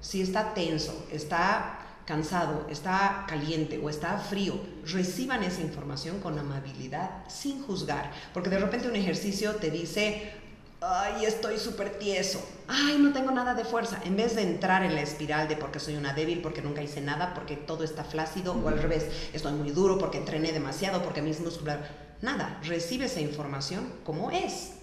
Si 0.00 0.20
está 0.20 0.54
tenso, 0.54 1.06
está 1.12 1.81
cansado, 2.06 2.66
está 2.70 3.24
caliente 3.28 3.78
o 3.82 3.88
está 3.88 4.18
frío, 4.18 4.54
reciban 4.86 5.42
esa 5.42 5.60
información 5.60 6.20
con 6.20 6.38
amabilidad, 6.38 7.10
sin 7.28 7.62
juzgar. 7.62 8.10
Porque 8.34 8.50
de 8.50 8.58
repente 8.58 8.88
un 8.88 8.96
ejercicio 8.96 9.56
te 9.56 9.70
dice, 9.70 10.32
ay, 10.80 11.24
estoy 11.24 11.58
súper 11.58 11.98
tieso, 11.98 12.44
ay, 12.68 12.98
no 12.98 13.12
tengo 13.12 13.30
nada 13.30 13.54
de 13.54 13.64
fuerza. 13.64 14.00
En 14.04 14.16
vez 14.16 14.34
de 14.36 14.42
entrar 14.42 14.82
en 14.84 14.94
la 14.94 15.02
espiral 15.02 15.48
de 15.48 15.56
porque 15.56 15.80
soy 15.80 15.96
una 15.96 16.12
débil, 16.12 16.42
porque 16.42 16.62
nunca 16.62 16.82
hice 16.82 17.00
nada, 17.00 17.34
porque 17.34 17.56
todo 17.56 17.84
está 17.84 18.04
flácido, 18.04 18.52
o 18.54 18.68
al 18.68 18.82
revés, 18.82 19.06
estoy 19.32 19.52
muy 19.52 19.70
duro, 19.70 19.98
porque 19.98 20.18
entrené 20.18 20.52
demasiado, 20.52 21.02
porque 21.02 21.22
mis 21.22 21.40
músculos... 21.40 21.76
Nada, 22.20 22.60
recibe 22.62 23.06
esa 23.06 23.20
información 23.20 23.92
como 24.04 24.30
es. 24.30 24.74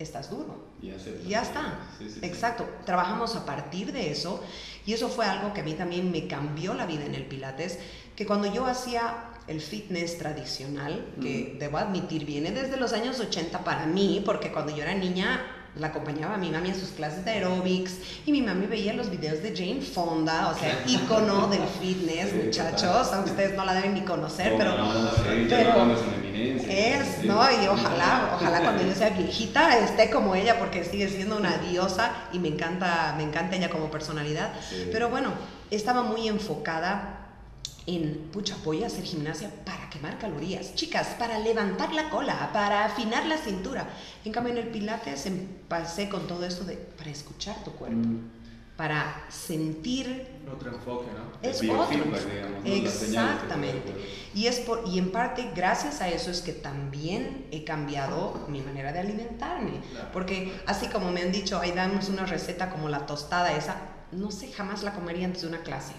Estás 0.00 0.30
duro. 0.30 0.56
Y. 0.80 1.28
Ya 1.28 1.42
está. 1.42 1.78
Sí, 1.98 2.08
sí, 2.08 2.20
sí. 2.20 2.26
Exacto. 2.26 2.66
Trabajamos 2.86 3.36
a 3.36 3.44
partir 3.44 3.92
de 3.92 4.10
eso 4.10 4.42
y 4.86 4.94
eso 4.94 5.10
fue 5.10 5.26
algo 5.26 5.52
que 5.52 5.60
a 5.60 5.64
mí 5.64 5.74
también 5.74 6.10
me 6.10 6.26
cambió 6.26 6.72
la 6.72 6.86
vida 6.86 7.04
en 7.04 7.14
el 7.14 7.26
Pilates, 7.26 7.78
que 8.16 8.24
cuando 8.24 8.52
yo 8.52 8.64
hacía 8.64 9.26
el 9.46 9.60
fitness 9.60 10.16
tradicional, 10.16 11.04
que 11.20 11.56
debo 11.58 11.76
admitir 11.76 12.24
viene 12.24 12.50
desde 12.50 12.78
los 12.78 12.94
años 12.94 13.20
80 13.20 13.62
para 13.62 13.84
mí, 13.86 14.22
porque 14.24 14.50
cuando 14.50 14.74
yo 14.74 14.82
era 14.82 14.94
niña 14.94 15.42
la 15.76 15.88
acompañaba 15.88 16.34
a 16.34 16.38
mi 16.38 16.50
mami 16.50 16.70
en 16.70 16.74
sus 16.74 16.90
clases 16.90 17.24
de 17.24 17.30
aerobics 17.30 17.98
y 18.26 18.32
mi 18.32 18.42
mami 18.42 18.66
veía 18.66 18.92
los 18.92 19.08
videos 19.08 19.40
de 19.42 19.54
Jane 19.54 19.82
Fonda, 19.82 20.48
o 20.48 20.58
sea, 20.58 20.82
ícono 20.86 21.46
del 21.48 21.62
fitness, 21.80 22.30
Sí, 22.30 22.40
muchachos, 22.46 23.12
aunque 23.12 23.30
ustedes 23.30 23.56
no 23.56 23.64
la 23.64 23.74
deben 23.74 23.94
ni 23.94 24.00
conocer, 24.00 24.54
pero... 24.56 24.72
Sí, 24.72 25.46
pero- 25.48 25.94
Es, 26.68 27.24
¿no? 27.24 27.40
Y 27.50 27.66
ojalá, 27.66 28.32
ojalá 28.34 28.60
cuando 28.62 28.82
yo 28.84 28.94
sea 28.94 29.10
viejita 29.10 29.78
esté 29.78 30.10
como 30.10 30.34
ella 30.34 30.58
porque 30.58 30.84
sigue 30.84 31.08
siendo 31.08 31.36
una 31.36 31.58
diosa 31.58 32.12
y 32.32 32.38
me 32.38 32.48
encanta, 32.48 33.14
me 33.16 33.22
encanta 33.22 33.56
ella 33.56 33.70
como 33.70 33.90
personalidad. 33.90 34.52
Sí. 34.68 34.88
Pero 34.92 35.08
bueno, 35.10 35.32
estaba 35.70 36.02
muy 36.02 36.28
enfocada 36.28 37.16
en, 37.86 38.28
pucha, 38.32 38.56
voy 38.64 38.84
a 38.84 38.86
hacer 38.86 39.04
gimnasia 39.04 39.50
para 39.64 39.88
quemar 39.90 40.18
calorías. 40.18 40.74
Chicas, 40.74 41.08
para 41.18 41.38
levantar 41.38 41.92
la 41.92 42.10
cola, 42.10 42.50
para 42.52 42.84
afinar 42.84 43.26
la 43.26 43.36
cintura. 43.38 43.88
En 44.24 44.32
cambio, 44.32 44.52
en 44.52 44.58
el 44.58 44.68
Pilates 44.68 45.26
empecé 45.26 46.08
con 46.08 46.26
todo 46.26 46.44
esto 46.44 46.64
de, 46.64 46.76
para 46.76 47.10
escuchar 47.10 47.56
tu 47.64 47.72
cuerpo, 47.72 47.96
Mm. 47.96 48.39
Para 48.80 49.26
sentir 49.28 50.26
Otro 50.50 50.70
enfoque, 50.70 51.08
¿no? 51.12 51.46
es 51.46 51.58
otro. 51.58 51.74
biofeedback, 51.74 52.32
digamos, 52.32 52.64
Exactamente. 52.64 53.92
Y, 54.34 54.46
es 54.46 54.60
por, 54.60 54.84
y 54.86 54.98
en 54.98 55.12
parte, 55.12 55.50
gracias 55.54 56.00
a 56.00 56.08
eso 56.08 56.30
es 56.30 56.40
que 56.40 56.54
también 56.54 57.44
he 57.50 57.62
cambiado 57.64 58.46
mi 58.48 58.62
manera 58.62 58.90
de 58.94 59.00
alimentarme. 59.00 59.82
Claro. 59.92 60.08
Porque 60.14 60.58
así 60.64 60.86
como 60.86 61.10
me 61.10 61.20
han 61.20 61.30
dicho, 61.30 61.58
ahí 61.60 61.72
damos 61.72 62.08
una 62.08 62.24
receta 62.24 62.70
como 62.70 62.88
la 62.88 63.04
tostada 63.04 63.54
esa, 63.54 63.76
no 64.12 64.30
sé, 64.30 64.50
jamás 64.50 64.82
la 64.82 64.94
comería 64.94 65.26
antes 65.26 65.42
de 65.42 65.48
una 65.48 65.60
clase. 65.60 65.92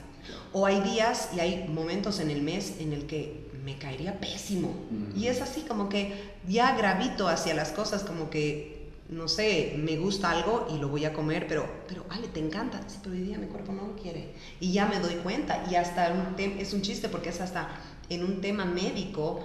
O 0.51 0.65
hay 0.65 0.81
días 0.81 1.29
y 1.35 1.39
hay 1.39 1.67
momentos 1.67 2.19
en 2.19 2.31
el 2.31 2.41
mes 2.41 2.77
en 2.79 2.93
el 2.93 3.05
que 3.05 3.47
me 3.63 3.77
caería 3.77 4.19
pésimo. 4.19 4.73
Mm. 4.89 5.15
Y 5.19 5.27
es 5.27 5.39
así 5.39 5.61
como 5.67 5.87
que 5.87 6.31
ya 6.47 6.75
gravito 6.75 7.27
hacia 7.27 7.53
las 7.53 7.73
cosas 7.73 8.01
como 8.01 8.31
que, 8.31 8.80
no 9.11 9.27
sé, 9.27 9.75
me 9.77 9.97
gusta 9.97 10.31
algo 10.31 10.67
y 10.73 10.79
lo 10.79 10.87
voy 10.87 11.03
a 11.05 11.13
comer, 11.13 11.45
pero, 11.47 11.65
pero 11.87 12.05
Ale, 12.09 12.29
te 12.29 12.39
encanta. 12.39 12.81
Sí, 12.87 12.97
pero 13.03 13.13
hoy 13.13 13.21
día 13.21 13.37
mi 13.37 13.47
cuerpo 13.47 13.73
no 13.73 13.87
lo 13.87 13.95
quiere. 13.95 14.33
Y 14.61 14.71
ya 14.71 14.85
me 14.85 14.99
doy 14.99 15.15
cuenta. 15.15 15.65
Y 15.69 15.75
hasta 15.75 16.11
un 16.11 16.39
es 16.39 16.73
un 16.73 16.81
chiste 16.81 17.09
porque 17.09 17.29
es 17.29 17.41
hasta 17.41 17.69
en 18.09 18.23
un 18.23 18.39
tema 18.39 18.63
médico. 18.63 19.41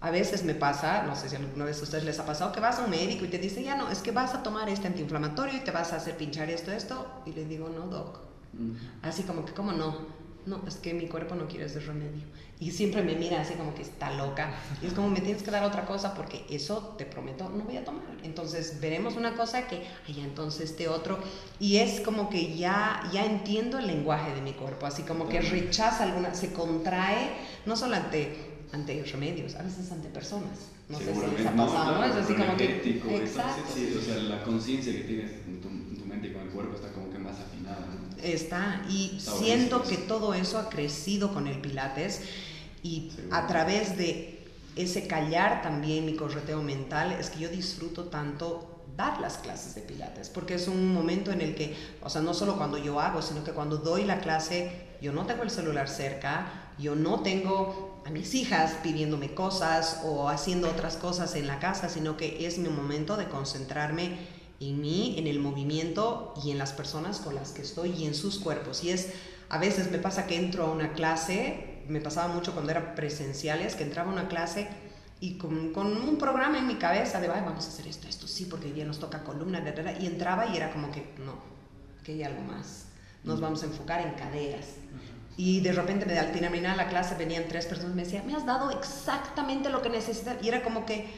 A 0.00 0.10
veces 0.10 0.44
me 0.44 0.54
pasa, 0.54 1.04
no 1.04 1.14
sé 1.16 1.28
si 1.28 1.36
alguna 1.36 1.64
vez 1.64 1.80
a 1.80 1.84
ustedes 1.84 2.04
les 2.04 2.18
ha 2.18 2.26
pasado, 2.26 2.52
que 2.52 2.60
vas 2.60 2.78
a 2.78 2.84
un 2.84 2.90
médico 2.90 3.24
y 3.24 3.28
te 3.28 3.38
dice, 3.38 3.62
ya 3.62 3.76
no, 3.76 3.90
es 3.90 4.00
que 4.00 4.10
vas 4.10 4.34
a 4.34 4.42
tomar 4.42 4.68
este 4.68 4.88
antiinflamatorio 4.88 5.56
y 5.56 5.60
te 5.60 5.70
vas 5.70 5.92
a 5.92 5.96
hacer 5.96 6.16
pinchar 6.16 6.50
esto, 6.50 6.72
esto. 6.72 7.06
Y 7.24 7.32
le 7.32 7.44
digo, 7.46 7.68
no, 7.68 7.86
doc, 7.86 8.26
Mm. 8.58 8.72
Así 9.02 9.22
como 9.22 9.44
que, 9.44 9.52
¿cómo 9.52 9.72
no? 9.72 10.15
No, 10.46 10.62
es 10.66 10.76
que 10.76 10.94
mi 10.94 11.06
cuerpo 11.06 11.34
no 11.34 11.48
quiere 11.48 11.66
ese 11.66 11.80
remedio. 11.80 12.22
Y 12.58 12.70
siempre 12.70 13.02
me 13.02 13.14
mira 13.16 13.40
así 13.40 13.54
como 13.54 13.74
que 13.74 13.82
está 13.82 14.14
loca. 14.14 14.54
Y 14.80 14.86
es 14.86 14.94
como, 14.94 15.10
me 15.10 15.20
tienes 15.20 15.42
que 15.42 15.50
dar 15.50 15.64
otra 15.64 15.84
cosa 15.84 16.14
porque 16.14 16.46
eso, 16.48 16.94
te 16.96 17.04
prometo, 17.04 17.50
no 17.50 17.64
voy 17.64 17.76
a 17.76 17.84
tomar. 17.84 18.02
Entonces, 18.22 18.80
veremos 18.80 19.16
una 19.16 19.34
cosa 19.34 19.66
que, 19.66 19.82
ay, 20.08 20.20
entonces 20.20 20.70
este 20.70 20.88
otro. 20.88 21.18
Y 21.60 21.76
es 21.78 22.00
como 22.00 22.30
que 22.30 22.56
ya, 22.56 23.02
ya 23.12 23.26
entiendo 23.26 23.78
el 23.78 23.88
lenguaje 23.88 24.34
de 24.34 24.40
mi 24.40 24.52
cuerpo. 24.52 24.86
Así 24.86 25.02
como 25.02 25.28
que 25.28 25.40
rechaza 25.40 26.04
alguna, 26.04 26.32
se 26.34 26.52
contrae, 26.52 27.32
no 27.66 27.76
solo 27.76 27.96
ante, 27.96 28.34
ante 28.72 29.04
remedios, 29.04 29.54
a 29.56 29.62
veces 29.62 29.92
ante 29.92 30.08
personas. 30.08 30.70
No 30.88 30.98
sé 30.98 31.12
si 31.12 31.36
les 31.36 31.46
ha 31.46 31.52
pasado, 31.52 31.98
¿no? 31.98 32.04
Es 32.04 32.14
así 32.14 32.34
como 32.34 32.56
que... 32.56 32.76
Exacto. 33.16 33.64
sí, 33.74 33.88
sí, 33.90 33.98
o 33.98 34.00
sea, 34.00 34.16
la 34.16 34.42
conciencia 34.44 34.92
que 34.92 35.00
tienes 35.00 35.32
en 35.46 35.60
tu, 35.60 35.68
en 35.68 35.96
tu 35.96 36.06
mente 36.06 36.28
y 36.28 36.32
con 36.32 36.42
el 36.42 36.48
cuerpo 36.48 36.76
está 36.76 36.92
como 36.92 37.10
que 37.10 37.18
más 37.18 37.34
afinada. 37.40 37.80
¿no? 37.80 38.15
Está, 38.34 38.84
y 38.88 39.16
Está 39.16 39.32
siento 39.32 39.82
que 39.82 39.96
todo 39.96 40.34
eso 40.34 40.58
ha 40.58 40.68
crecido 40.68 41.32
con 41.32 41.46
el 41.46 41.60
Pilates 41.60 42.22
y 42.82 43.10
Seguro. 43.14 43.36
a 43.36 43.46
través 43.46 43.96
de 43.96 44.44
ese 44.76 45.06
callar 45.06 45.62
también 45.62 46.04
mi 46.04 46.14
correteo 46.14 46.62
mental 46.62 47.12
es 47.12 47.30
que 47.30 47.40
yo 47.40 47.48
disfruto 47.48 48.04
tanto 48.04 48.72
dar 48.96 49.20
las 49.20 49.38
clases 49.38 49.74
de 49.74 49.82
Pilates, 49.82 50.30
porque 50.30 50.54
es 50.54 50.68
un 50.68 50.92
momento 50.92 51.30
en 51.30 51.40
el 51.40 51.54
que, 51.54 51.76
o 52.02 52.08
sea, 52.08 52.22
no 52.22 52.32
solo 52.32 52.56
cuando 52.56 52.78
yo 52.78 53.00
hago, 53.00 53.20
sino 53.20 53.44
que 53.44 53.52
cuando 53.52 53.76
doy 53.76 54.04
la 54.04 54.20
clase, 54.20 54.70
yo 55.02 55.12
no 55.12 55.26
tengo 55.26 55.42
el 55.42 55.50
celular 55.50 55.88
cerca, 55.88 56.72
yo 56.78 56.94
no 56.94 57.20
tengo 57.20 58.02
a 58.06 58.10
mis 58.10 58.34
hijas 58.34 58.74
pidiéndome 58.82 59.34
cosas 59.34 60.00
o 60.04 60.28
haciendo 60.28 60.68
otras 60.68 60.96
cosas 60.96 61.34
en 61.34 61.46
la 61.46 61.58
casa, 61.58 61.88
sino 61.88 62.16
que 62.16 62.46
es 62.46 62.58
mi 62.58 62.68
momento 62.68 63.16
de 63.16 63.26
concentrarme 63.26 64.16
en 64.60 64.80
mí, 64.80 65.14
en 65.18 65.26
el 65.26 65.38
movimiento 65.40 66.34
y 66.44 66.50
en 66.50 66.58
las 66.58 66.72
personas 66.72 67.18
con 67.20 67.34
las 67.34 67.50
que 67.50 67.62
estoy 67.62 67.90
y 67.90 68.06
en 68.06 68.14
sus 68.14 68.38
cuerpos. 68.38 68.82
Y 68.84 68.90
es, 68.90 69.10
a 69.48 69.58
veces 69.58 69.90
me 69.90 69.98
pasa 69.98 70.26
que 70.26 70.36
entro 70.36 70.64
a 70.66 70.70
una 70.72 70.92
clase, 70.94 71.82
me 71.88 72.00
pasaba 72.00 72.32
mucho 72.32 72.52
cuando 72.52 72.70
eran 72.70 72.94
presenciales, 72.94 73.74
que 73.74 73.84
entraba 73.84 74.10
a 74.10 74.12
una 74.14 74.28
clase 74.28 74.68
y 75.20 75.38
con, 75.38 75.72
con 75.72 75.86
un 75.96 76.18
programa 76.18 76.58
en 76.58 76.66
mi 76.66 76.76
cabeza 76.76 77.20
de, 77.20 77.28
"Ay, 77.28 77.42
vamos 77.44 77.64
a 77.66 77.68
hacer 77.68 77.86
esto, 77.86 78.08
esto 78.08 78.26
sí, 78.26 78.46
porque 78.46 78.66
hoy 78.66 78.72
día 78.72 78.84
nos 78.84 78.98
toca 78.98 79.22
columna, 79.24 79.60
da, 79.60 79.72
da, 79.72 79.82
da", 79.82 79.92
y 79.98 80.06
entraba 80.06 80.46
y 80.46 80.56
era 80.56 80.72
como 80.72 80.90
que, 80.90 81.00
no, 81.24 81.34
que 82.04 82.12
hay 82.12 82.22
algo 82.22 82.42
más. 82.42 82.86
Nos 83.24 83.40
vamos 83.40 83.62
a 83.62 83.66
enfocar 83.66 84.00
en 84.06 84.12
caderas. 84.14 84.66
Y 85.38 85.60
de 85.60 85.72
repente, 85.72 86.06
me- 86.06 86.18
al 86.18 86.32
terminar 86.32 86.76
la 86.76 86.88
clase, 86.88 87.14
venían 87.14 87.44
tres 87.48 87.66
personas 87.66 87.92
y 87.92 87.96
me 87.96 88.04
decían, 88.04 88.26
me 88.26 88.34
has 88.34 88.46
dado 88.46 88.70
exactamente 88.70 89.68
lo 89.68 89.82
que 89.82 89.90
necesitas. 89.90 90.36
Y 90.42 90.48
era 90.48 90.62
como 90.62 90.86
que 90.86 91.08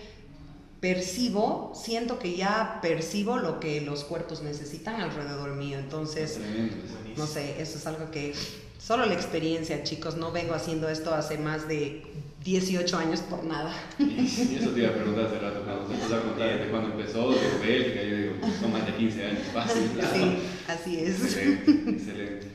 percibo, 0.80 1.72
siento 1.74 2.18
que 2.18 2.36
ya 2.36 2.78
percibo 2.80 3.36
lo 3.38 3.60
que 3.60 3.80
los 3.80 4.04
cuerpos 4.04 4.42
necesitan 4.42 5.00
alrededor 5.00 5.54
mío. 5.56 5.78
Entonces, 5.78 6.34
Tremendo. 6.34 6.76
no 7.16 7.26
sé, 7.26 7.60
eso 7.60 7.78
es 7.78 7.86
algo 7.86 8.10
que 8.10 8.32
solo 8.78 9.06
la 9.06 9.14
experiencia, 9.14 9.82
chicos. 9.82 10.16
No 10.16 10.30
vengo 10.32 10.54
haciendo 10.54 10.88
esto 10.88 11.12
hace 11.14 11.36
más 11.38 11.66
de 11.68 12.02
18 12.44 12.96
años 12.96 13.20
por 13.20 13.44
nada. 13.44 13.72
Y 13.98 14.56
eso 14.58 14.70
te 14.70 14.80
iba 14.80 14.90
a 14.90 14.94
preguntar 14.94 15.26
hace 15.26 15.38
rato, 15.40 15.62
cuando 15.64 15.92
empezó 15.92 16.16
a 16.16 16.22
contar 16.22 16.48
desde 16.58 16.70
cuando 16.70 16.90
empezó, 16.92 17.30
desde 17.32 17.58
Bélgica, 17.66 18.02
yo 18.04 18.16
digo, 18.16 18.32
son 18.60 18.72
más 18.72 18.86
de 18.86 18.92
15 18.94 19.24
años, 19.26 19.42
fácil. 19.52 19.82
Sí, 20.14 20.38
así 20.68 20.98
es. 21.00 21.20
Excelente, 21.24 21.70
excelente. 21.90 22.46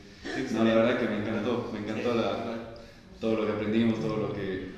No, 0.52 0.64
la 0.64 0.74
verdad 0.74 0.98
que 0.98 1.06
me 1.08 1.18
encantó, 1.18 1.70
me 1.72 1.78
encantó 1.80 2.14
la- 2.14 2.74
todo 3.20 3.36
lo 3.36 3.46
que 3.46 3.52
aprendimos, 3.52 4.00
todo 4.00 4.16
lo 4.16 4.32
que 4.32 4.70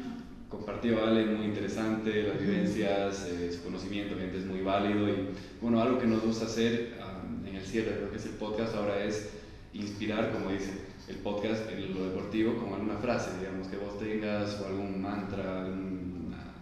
compartió 0.56 1.04
Ale, 1.04 1.26
muy 1.26 1.46
interesante, 1.46 2.22
las 2.22 2.40
vivencias, 2.40 3.28
eh, 3.30 3.52
su 3.52 3.62
conocimiento, 3.62 4.14
obviamente 4.14 4.38
es 4.38 4.46
muy 4.46 4.60
válido 4.62 5.08
y 5.08 5.28
bueno, 5.60 5.80
algo 5.80 5.98
que 5.98 6.06
nos 6.06 6.22
gusta 6.22 6.46
hacer 6.46 6.94
ah, 7.00 7.22
en 7.46 7.54
el 7.54 7.62
cierre 7.64 7.94
de 7.96 8.00
lo 8.02 8.10
que 8.10 8.16
es 8.16 8.25
el 8.26 8.32
podcast 8.32 8.75
ahora 8.75 9.04
es 9.04 9.30
inspirar, 9.72 10.32
como 10.32 10.50
dice 10.50 10.72
el 11.08 11.16
podcast, 11.16 11.70
en 11.70 11.94
lo 11.94 12.04
deportivo, 12.04 12.56
con 12.56 12.72
alguna 12.72 12.96
frase, 12.96 13.30
digamos, 13.38 13.68
que 13.68 13.76
vos 13.76 13.98
tengas 13.98 14.60
o 14.60 14.66
algún 14.66 15.00
mantra, 15.00 15.66
alguna 15.66 16.54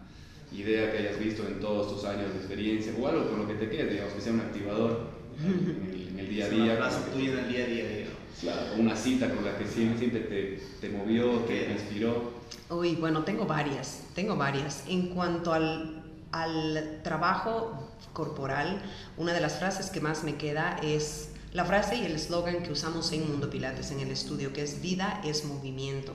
idea 0.53 0.93
que 0.93 0.99
hayas 0.99 1.19
visto 1.19 1.47
en 1.47 1.61
todos 1.61 1.95
tus 1.95 2.05
años 2.05 2.33
de 2.33 2.39
experiencia 2.39 2.93
o 2.99 3.07
algo 3.09 3.31
con 3.31 3.39
lo 3.41 3.49
que 3.49 3.55
te 3.55 3.71
quede, 3.71 3.93
digamos, 3.93 4.13
que 4.13 4.21
sea 4.21 4.33
un 4.33 4.41
activador 4.41 5.09
en 5.43 5.91
el, 5.91 6.09
en 6.09 6.19
el 6.19 6.29
día 6.29 6.45
a 6.45 6.49
Es 6.49 6.53
una 6.53 6.65
día. 6.65 6.77
frase 6.77 7.11
tuya 7.13 7.33
en 7.33 7.39
el 7.39 7.49
día 7.49 7.65
a 7.65 7.69
día. 7.69 8.04
Claro, 8.41 8.75
una 8.79 8.97
cita 8.97 9.35
con 9.35 9.45
la 9.45 9.57
que 9.57 9.67
siempre 9.67 10.09
te, 10.09 10.63
te 10.81 10.89
movió, 10.89 11.41
te 11.41 11.71
inspiró. 11.71 12.33
Uy, 12.69 12.97
bueno, 12.97 13.25
tengo 13.25 13.47
varias, 13.47 14.03
tengo 14.15 14.37
varias. 14.37 14.85
En 14.89 15.09
cuanto 15.09 15.53
al, 15.53 16.03
al 16.33 17.01
trabajo 17.03 17.91
corporal, 18.13 18.83
una 19.17 19.33
de 19.33 19.41
las 19.41 19.59
frases 19.59 19.91
que 19.91 20.01
más 20.01 20.25
me 20.25 20.37
queda 20.37 20.79
es 20.83 21.31
la 21.53 21.65
frase 21.65 21.97
y 21.97 22.05
el 22.05 22.13
eslogan 22.13 22.63
que 22.63 22.73
usamos 22.73 23.13
en 23.13 23.31
Mundo 23.31 23.49
Pilates, 23.49 23.93
en 23.93 24.01
el 24.01 24.11
estudio, 24.11 24.53
que 24.53 24.63
es 24.63 24.83
vida 24.83 25.21
es 25.25 25.45
movimiento. 25.45 26.13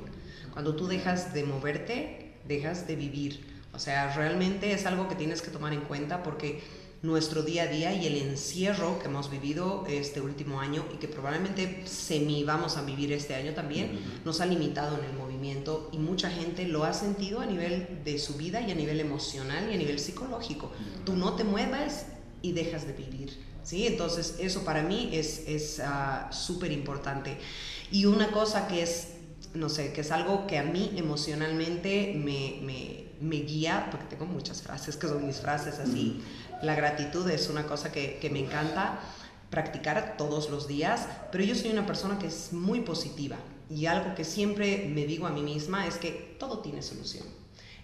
Cuando 0.51 0.75
tú 0.75 0.87
dejas 0.87 1.33
de 1.33 1.43
moverte, 1.43 2.33
dejas 2.45 2.87
de 2.87 2.97
vivir. 2.97 3.45
O 3.71 3.79
sea, 3.79 4.13
realmente 4.13 4.73
es 4.73 4.85
algo 4.85 5.07
que 5.07 5.15
tienes 5.15 5.41
que 5.41 5.51
tomar 5.51 5.71
en 5.71 5.81
cuenta 5.81 6.23
porque 6.23 6.61
nuestro 7.01 7.43
día 7.43 7.63
a 7.63 7.67
día 7.67 7.93
y 7.93 8.05
el 8.07 8.17
encierro 8.17 8.99
que 8.99 9.07
hemos 9.07 9.31
vivido 9.31 9.85
este 9.87 10.19
último 10.19 10.59
año 10.59 10.85
y 10.93 10.97
que 10.97 11.07
probablemente 11.07 11.83
semi 11.85 12.43
vamos 12.43 12.75
a 12.75 12.81
vivir 12.81 13.13
este 13.13 13.35
año 13.35 13.53
también, 13.53 13.99
nos 14.25 14.41
ha 14.41 14.45
limitado 14.45 14.97
en 14.97 15.05
el 15.05 15.13
movimiento 15.13 15.89
y 15.93 15.97
mucha 15.97 16.29
gente 16.29 16.67
lo 16.67 16.83
ha 16.83 16.93
sentido 16.93 17.39
a 17.39 17.45
nivel 17.45 18.01
de 18.03 18.19
su 18.19 18.35
vida 18.35 18.61
y 18.61 18.71
a 18.71 18.75
nivel 18.75 18.99
emocional 18.99 19.69
y 19.71 19.75
a 19.75 19.77
nivel 19.77 19.99
psicológico. 19.99 20.71
Tú 21.05 21.15
no 21.15 21.33
te 21.35 21.43
mueves 21.43 22.05
y 22.41 22.51
dejas 22.51 22.85
de 22.85 22.93
vivir. 22.93 23.37
¿sí? 23.63 23.87
Entonces 23.87 24.35
eso 24.39 24.63
para 24.65 24.83
mí 24.83 25.09
es 25.13 25.43
es, 25.47 25.79
ah, 25.79 26.29
súper 26.31 26.71
importante. 26.71 27.37
Y 27.91 28.05
una 28.05 28.31
cosa 28.31 28.67
que 28.67 28.83
es, 28.83 29.13
no 29.53 29.69
sé, 29.69 29.93
que 29.93 30.01
es 30.01 30.11
algo 30.11 30.47
que 30.47 30.57
a 30.57 30.63
mí 30.63 30.91
emocionalmente 30.95 32.13
me, 32.15 32.59
me, 32.61 33.08
me 33.19 33.37
guía, 33.37 33.87
porque 33.91 34.07
tengo 34.07 34.25
muchas 34.25 34.61
frases 34.61 34.95
que 34.95 35.07
son 35.07 35.25
mis 35.25 35.37
frases 35.37 35.79
así. 35.79 36.23
La 36.61 36.75
gratitud 36.75 37.29
es 37.29 37.49
una 37.49 37.65
cosa 37.65 37.91
que, 37.91 38.17
que 38.19 38.29
me 38.29 38.39
encanta 38.39 38.99
practicar 39.49 40.15
todos 40.17 40.49
los 40.49 40.67
días, 40.67 41.07
pero 41.31 41.43
yo 41.43 41.55
soy 41.55 41.71
una 41.71 41.85
persona 41.85 42.19
que 42.19 42.27
es 42.27 42.53
muy 42.53 42.81
positiva 42.81 43.37
y 43.69 43.85
algo 43.85 44.15
que 44.15 44.23
siempre 44.23 44.89
me 44.93 45.05
digo 45.05 45.27
a 45.27 45.31
mí 45.31 45.41
misma 45.41 45.87
es 45.87 45.95
que 45.95 46.35
todo 46.39 46.59
tiene 46.59 46.81
solución. 46.81 47.25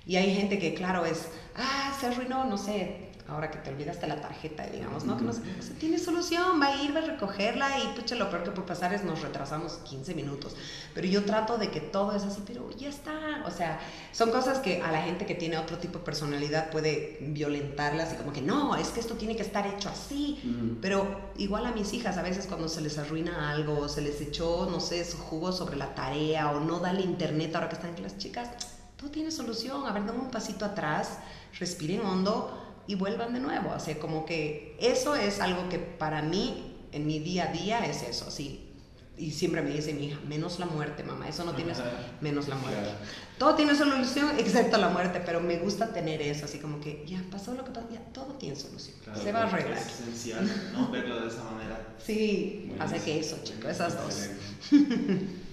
Y 0.06 0.18
hay 0.18 0.36
gente 0.36 0.60
que, 0.60 0.74
claro, 0.74 1.06
es, 1.06 1.28
ah, 1.56 1.96
se 2.00 2.08
arruinó, 2.08 2.46
no 2.46 2.58
sé, 2.58 3.12
ahora 3.28 3.50
que 3.50 3.58
te 3.58 3.72
olvidaste 3.72 4.06
la 4.06 4.22
tarjeta, 4.22 4.68
digamos, 4.68 5.04
¿no? 5.04 5.18
Que 5.18 5.24
no 5.24 5.34
se, 5.34 5.42
se 5.62 5.74
tiene 5.74 5.98
solución, 5.98 6.62
va 6.62 6.68
a 6.68 6.84
ir, 6.84 6.96
va 6.96 7.00
a 7.00 7.06
recogerla 7.06 7.80
y 7.80 7.96
pucha, 7.96 8.16
lo 8.16 8.30
peor 8.30 8.44
que 8.44 8.52
puede 8.52 8.68
pasar 8.68 8.94
es 8.94 9.04
nos 9.04 9.22
retrasamos 9.22 9.74
15 9.84 10.14
minutos. 10.14 10.56
Pero 10.94 11.08
yo 11.08 11.26
trato 11.26 11.58
de 11.58 11.72
que 11.72 11.82
todo 11.82 12.16
es 12.16 12.24
así, 12.24 12.44
pero 12.46 12.70
ya 12.78 12.88
está. 12.88 13.44
O 13.46 13.52
sea, 13.52 13.80
son 14.12 14.30
cosas 14.30 14.60
que 14.60 14.82
a 14.82 14.92
la 14.92 15.02
gente 15.02 15.26
que 15.26 15.34
tiene 15.34 15.58
otro 15.58 15.78
tipo 15.80 16.00
de 16.00 16.06
personalidad 16.06 16.70
puede 16.70 17.18
violentarlas 17.20 18.14
y 18.14 18.18
como 18.18 18.32
que 18.32 18.42
no, 18.42 18.76
es 18.76 18.90
que 18.90 19.00
esto 19.00 19.16
tiene 19.16 19.36
que 19.36 19.42
estar 19.42 19.66
hecho 19.66 19.90
así. 19.90 20.40
Mm. 20.44 20.82
Pero 20.82 21.32
igual 21.38 21.66
a 21.66 21.72
mis 21.72 21.94
hijas, 21.94 22.18
a 22.18 22.22
veces 22.22 22.46
cuando 22.46 22.70
se 22.70 22.82
les 22.82 22.98
arruina 23.00 23.50
algo, 23.50 23.80
o 23.80 23.90
se 23.90 24.02
les 24.02 24.22
echó, 24.22 24.68
no 24.70 24.80
sé, 24.80 25.04
su 25.04 25.18
jugo 25.18 25.52
sobre 25.52 25.78
la 25.78 25.96
tarea, 25.96 26.52
o 26.52 26.60
no 26.60 26.80
da 26.80 26.92
el 26.92 27.00
internet 27.00 27.56
ahora 27.56 27.70
que 27.70 27.76
están 27.76 27.96
las 28.04 28.20
chicas, 28.20 28.50
todo 28.98 29.10
tiene 29.10 29.32
solución. 29.32 29.88
A 29.88 29.92
ver, 29.92 30.06
dan 30.06 30.20
un 30.20 30.30
pasito 30.30 30.64
atrás, 30.64 31.18
respiren 31.58 32.02
hondo 32.02 32.65
y 32.88 32.96
vuelvan 32.96 33.34
de 33.34 33.40
nuevo. 33.40 33.72
O 33.76 33.80
sea, 33.80 33.98
como 34.00 34.26
que 34.26 34.78
eso 34.80 35.16
es 35.16 35.40
algo 35.40 35.70
que 35.70 35.80
para 35.80 36.22
mí, 36.22 36.76
en 36.92 37.08
mi 37.08 37.20
día 37.20 37.50
a 37.50 37.52
día, 37.52 37.86
es 37.86 38.04
eso, 38.04 38.30
sí. 38.32 38.62
Y 39.18 39.32
siempre 39.32 39.62
me 39.62 39.70
dice 39.70 39.94
mi 39.94 40.08
hija, 40.08 40.20
menos 40.28 40.60
la 40.60 40.66
muerte, 40.66 41.04
mamá, 41.04 41.30
eso 41.30 41.46
no 41.46 41.54
tienes, 41.54 41.78
menos 42.20 42.50
la 42.50 42.56
muerte. 42.56 42.90
Todo 43.38 43.56
tiene 43.56 43.74
solución 43.74 44.32
excepto 44.38 44.78
la 44.78 44.90
muerte, 44.90 45.22
pero 45.26 45.40
me 45.40 45.58
gusta 45.58 45.94
tener 45.94 46.22
eso, 46.22 46.46
así 46.46 46.60
como 46.60 46.82
que 46.82 47.06
ya 47.08 47.24
pasó 47.32 47.54
lo 47.54 47.64
que 47.64 47.72
pasó, 47.72 47.88
ya 47.92 48.02
todo 48.12 48.34
tiene 48.34 48.58
solución. 48.58 48.98
Se 49.22 49.32
va 49.32 49.44
a 49.44 49.48
arreglar. 49.48 49.78
Es 49.78 50.02
esencial, 50.02 50.72
¿no? 50.74 50.92
Verlo 50.92 51.22
de 51.22 51.28
esa 51.30 51.44
manera. 51.44 51.96
Sí, 52.06 52.74
hace 52.78 53.00
que 53.00 53.20
eso, 53.20 53.38
chicos, 53.44 53.72
esas 53.72 53.96
dos. 54.02 54.30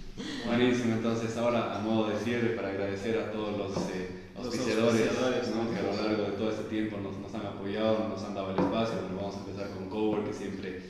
Buenísimo, 0.46 0.94
entonces 0.94 1.36
ahora 1.38 1.74
a 1.74 1.78
modo 1.78 2.10
de 2.10 2.18
cierre 2.18 2.50
para 2.50 2.68
agradecer 2.68 3.18
a 3.18 3.32
todos 3.32 3.56
los 3.56 3.76
eh, 3.90 4.28
auspiciadores, 4.36 5.10
¿no? 5.54 5.70
que 5.70 5.78
a 5.78 5.82
lo 5.82 5.96
largo 5.96 6.24
de 6.24 6.32
todo 6.32 6.50
este 6.50 6.64
tiempo 6.64 6.98
nos, 6.98 7.16
nos, 7.16 7.34
han 7.34 7.46
apoyado, 7.46 8.08
nos 8.08 8.22
han 8.22 8.34
dado 8.34 8.50
el 8.50 8.58
espacio. 8.58 9.00
Bueno, 9.00 9.16
vamos 9.16 9.36
a 9.36 9.38
empezar 9.38 9.70
con 9.70 9.88
Cowork, 9.88 10.26
que 10.26 10.34
siempre 10.34 10.82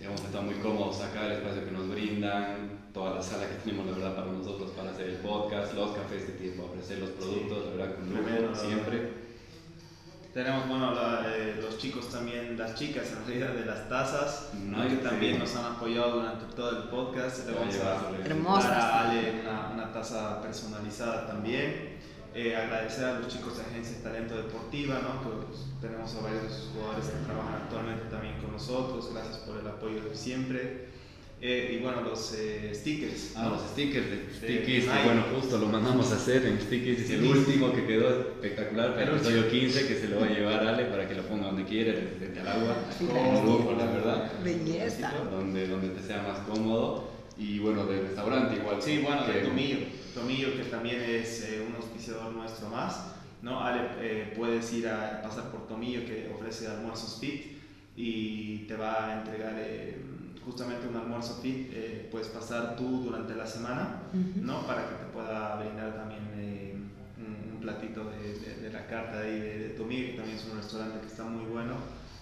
hemos 0.00 0.20
estado 0.20 0.42
muy 0.42 0.54
cómodos 0.54 1.00
acá, 1.00 1.26
el 1.26 1.32
espacio 1.32 1.64
que 1.64 1.70
nos 1.70 1.88
brindan, 1.88 2.90
toda 2.92 3.14
la 3.14 3.22
sala 3.22 3.46
que 3.46 3.54
tenemos, 3.62 3.86
la 3.86 3.92
verdad, 3.92 4.16
para 4.16 4.32
nosotros 4.32 4.70
para 4.72 4.90
hacer 4.90 5.10
el 5.10 5.16
podcast, 5.16 5.74
los 5.74 5.92
cafés 5.92 6.26
de 6.26 6.32
tiempo, 6.32 6.64
ofrecer 6.64 6.98
los 6.98 7.10
productos, 7.10 7.66
la 7.66 7.70
verdad, 7.70 7.94
con 7.94 8.10
lujo, 8.10 8.54
siempre. 8.54 9.25
Tenemos, 10.36 10.68
bueno, 10.68 10.92
eh, 11.24 11.58
los 11.62 11.78
chicos 11.78 12.10
también, 12.10 12.58
las 12.58 12.74
chicas 12.74 13.06
en 13.10 13.26
realidad 13.26 13.54
de 13.54 13.64
las 13.64 13.88
tazas, 13.88 14.50
que 14.52 14.96
también 14.96 15.38
nos 15.38 15.56
han 15.56 15.64
apoyado 15.64 16.16
durante 16.16 16.44
todo 16.54 16.76
el 16.76 16.88
podcast. 16.90 17.48
Le 17.48 17.54
vamos 17.54 17.74
a 18.66 18.68
dar 18.68 18.78
a 18.78 19.00
Ale 19.00 19.40
una, 19.40 19.70
una 19.72 19.90
taza 19.90 20.42
personalizada 20.42 21.26
también. 21.26 21.96
Eh, 22.34 22.54
agradecer 22.54 23.06
a 23.06 23.18
los 23.18 23.28
chicos 23.28 23.56
de 23.56 23.62
Agencia 23.62 24.02
Talento 24.02 24.36
Deportiva, 24.36 25.00
¿no? 25.00 25.22
que 25.22 25.46
pues, 25.46 25.68
tenemos 25.80 26.14
a 26.16 26.20
varios 26.20 26.42
de 26.42 26.50
sus 26.50 26.68
jugadores 26.74 27.06
que 27.06 27.24
trabajan 27.24 27.54
actualmente 27.54 28.04
también 28.10 28.38
con 28.38 28.52
nosotros. 28.52 29.08
Gracias 29.14 29.38
por 29.38 29.56
el 29.56 29.66
apoyo 29.66 30.04
de 30.04 30.14
siempre. 30.14 30.88
Eh, 31.38 31.76
y 31.78 31.82
bueno, 31.82 32.00
los 32.00 32.34
eh, 32.38 32.70
stickers. 32.72 33.32
Ah, 33.36 33.50
los 33.50 33.60
stickers 33.70 34.08
de 34.08 34.26
Stickies, 34.34 34.84
que 34.84 35.04
bueno, 35.04 35.22
justo 35.34 35.58
lo 35.58 35.66
mandamos 35.66 36.10
a 36.12 36.16
hacer 36.16 36.46
en 36.46 36.58
Stickies, 36.58 37.10
y 37.10 37.12
el 37.12 37.24
último 37.24 37.72
que 37.74 37.86
quedó 37.86 38.08
espectacular 38.20 38.94
para 38.94 39.10
el 39.10 39.16
episodio 39.16 39.50
15, 39.50 39.86
que 39.86 40.00
se 40.00 40.08
lo 40.08 40.20
va 40.20 40.26
a 40.26 40.30
llevar 40.30 40.66
Ale 40.66 40.86
para 40.86 41.06
que 41.06 41.14
lo 41.14 41.24
ponga 41.24 41.48
donde 41.48 41.64
quiera, 41.64 41.92
desde 41.92 42.40
al 42.40 42.48
agua, 42.48 42.76
con 42.98 43.78
la 43.78 43.86
verdad. 43.86 44.32
Belleza. 44.42 45.12
Donde, 45.30 45.68
donde 45.68 45.88
te 45.90 46.02
sea 46.02 46.22
más 46.22 46.38
cómodo. 46.48 47.10
Y 47.36 47.58
bueno, 47.58 47.84
del 47.84 48.06
restaurante 48.06 48.56
igual. 48.56 48.80
Sí, 48.80 49.02
bueno, 49.04 49.26
de 49.26 49.40
Tomillo. 49.40 49.76
Tomillo, 50.14 50.56
que 50.56 50.64
también 50.64 51.02
es 51.02 51.50
eh, 51.50 51.62
un 51.68 51.76
auspiciador 51.76 52.32
nuestro 52.32 52.70
más. 52.70 53.12
¿no? 53.42 53.62
Ale, 53.62 54.32
puedes 54.34 54.72
ir 54.72 54.88
a 54.88 55.20
pasar 55.22 55.50
por 55.50 55.68
Tomillo, 55.68 56.06
que 56.06 56.32
ofrece 56.34 56.66
almuerzos 56.66 57.18
fit 57.20 57.58
y 57.94 58.60
te 58.66 58.74
va 58.74 59.06
a 59.06 59.18
entregar 59.18 59.54
justamente 60.46 60.86
un 60.86 60.96
almuerzo 60.96 61.40
fit, 61.42 61.70
eh, 61.72 62.08
puedes 62.10 62.28
pasar 62.28 62.76
tú 62.76 63.02
durante 63.02 63.34
la 63.34 63.46
semana, 63.46 64.02
¿no? 64.36 64.64
Para 64.64 64.88
que 64.88 64.94
te 64.94 65.04
pueda 65.12 65.56
brindar 65.56 65.96
también 65.96 66.22
eh, 66.36 66.76
un, 67.18 67.60
platito 67.60 68.04
de, 68.04 68.62
de, 68.62 68.72
la 68.72 68.86
carta 68.86 69.22
de, 69.22 69.40
de, 69.40 69.68
de 69.68 69.74
que 69.74 70.14
también 70.16 70.36
es 70.36 70.46
un 70.48 70.56
restaurante 70.56 71.00
que 71.00 71.08
está 71.08 71.24
muy 71.24 71.46
bueno, 71.46 71.74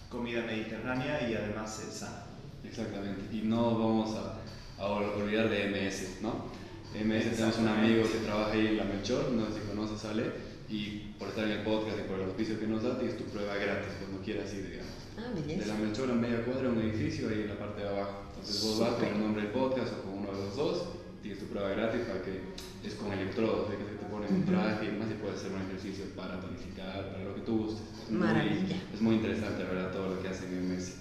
comida 0.09 0.43
mediterránea 0.47 1.29
y 1.29 1.35
además 1.35 1.85
es 1.87 1.97
sana. 1.97 2.23
Exactamente, 2.65 3.37
y 3.37 3.43
no 3.43 3.79
vamos 3.79 4.17
a, 4.17 4.83
a 4.83 4.87
olvidar 4.87 5.51
de 5.51 5.69
MS, 5.69 6.23
¿no? 6.23 6.47
MS 6.95 7.37
tenemos 7.37 7.59
un 7.59 7.69
amigo 7.69 8.05
que 8.05 8.21
trabaja 8.21 8.53
ahí 8.53 8.69
en 8.69 8.77
la 8.79 8.85
Melchor, 8.85 9.33
no 9.33 9.47
sé 9.49 9.61
si 9.61 9.69
conoces, 9.69 10.03
Ale, 10.07 10.33
y 10.71 11.13
por 11.19 11.29
estar 11.29 11.45
en 11.45 11.59
el 11.59 11.63
podcast 11.63 11.99
y 11.99 12.09
por 12.09 12.21
el 12.21 12.31
oficio 12.31 12.59
que 12.59 12.67
nos 12.67 12.83
da, 12.83 12.99
tienes 12.99 13.19
tu 13.19 13.25
prueba 13.25 13.55
gratis 13.57 13.93
cuando 14.01 14.25
quieras 14.25 14.55
ir, 14.55 14.71
digamos. 14.71 15.04
Ah, 15.17 15.31
de 15.35 15.67
la 15.67 15.75
Melchor 15.75 16.11
en 16.11 16.21
media 16.21 16.45
cuadra, 16.45 16.69
un 16.69 16.81
edificio 16.81 17.29
ahí 17.29 17.43
en 17.43 17.49
la 17.49 17.59
parte 17.59 17.83
de 17.83 17.89
abajo. 17.89 18.23
Entonces 18.31 18.63
vos 18.65 18.79
vas 18.81 18.95
con 18.95 19.09
el 19.09 19.21
nombre 19.21 19.43
del 19.43 19.53
podcast 19.53 19.93
o 19.93 20.03
con 20.03 20.19
uno 20.19 20.33
de 20.33 20.45
los 20.45 20.57
dos, 20.57 20.89
tienes 21.23 21.39
tu 21.39 21.47
prueba 21.47 21.71
gratis 21.71 22.01
para 22.03 22.23
que 22.23 22.41
es 22.85 22.95
con 22.95 23.13
electrodos, 23.13 23.71
que 23.71 23.77
te 23.77 24.05
ponen 24.11 24.35
un 24.35 24.45
traje 24.45 24.85
y 24.85 24.89
demás 24.89 25.09
y 25.11 25.15
puedes 25.15 25.41
hacer 25.41 25.53
un 25.53 25.63
ejercicio 25.63 26.05
para 26.17 26.41
tonificar, 26.41 27.13
para 27.13 27.25
lo 27.25 27.35
que 27.35 27.41
tú 27.43 27.59
gustes. 27.59 27.87
Es 28.05 28.11
Maravilla. 28.11 28.61
Muy, 28.61 28.95
es 28.95 29.01
muy 29.01 29.15
interesante, 29.17 29.65
¿verdad? 29.65 29.93
Todo 29.93 30.15
lo 30.15 30.23
que 30.23 30.29
hacen 30.29 30.53
en 30.53 30.69
Messi. 30.69 30.95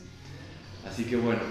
Así 0.88 1.06
que 1.06 1.16
bueno. 1.16 1.42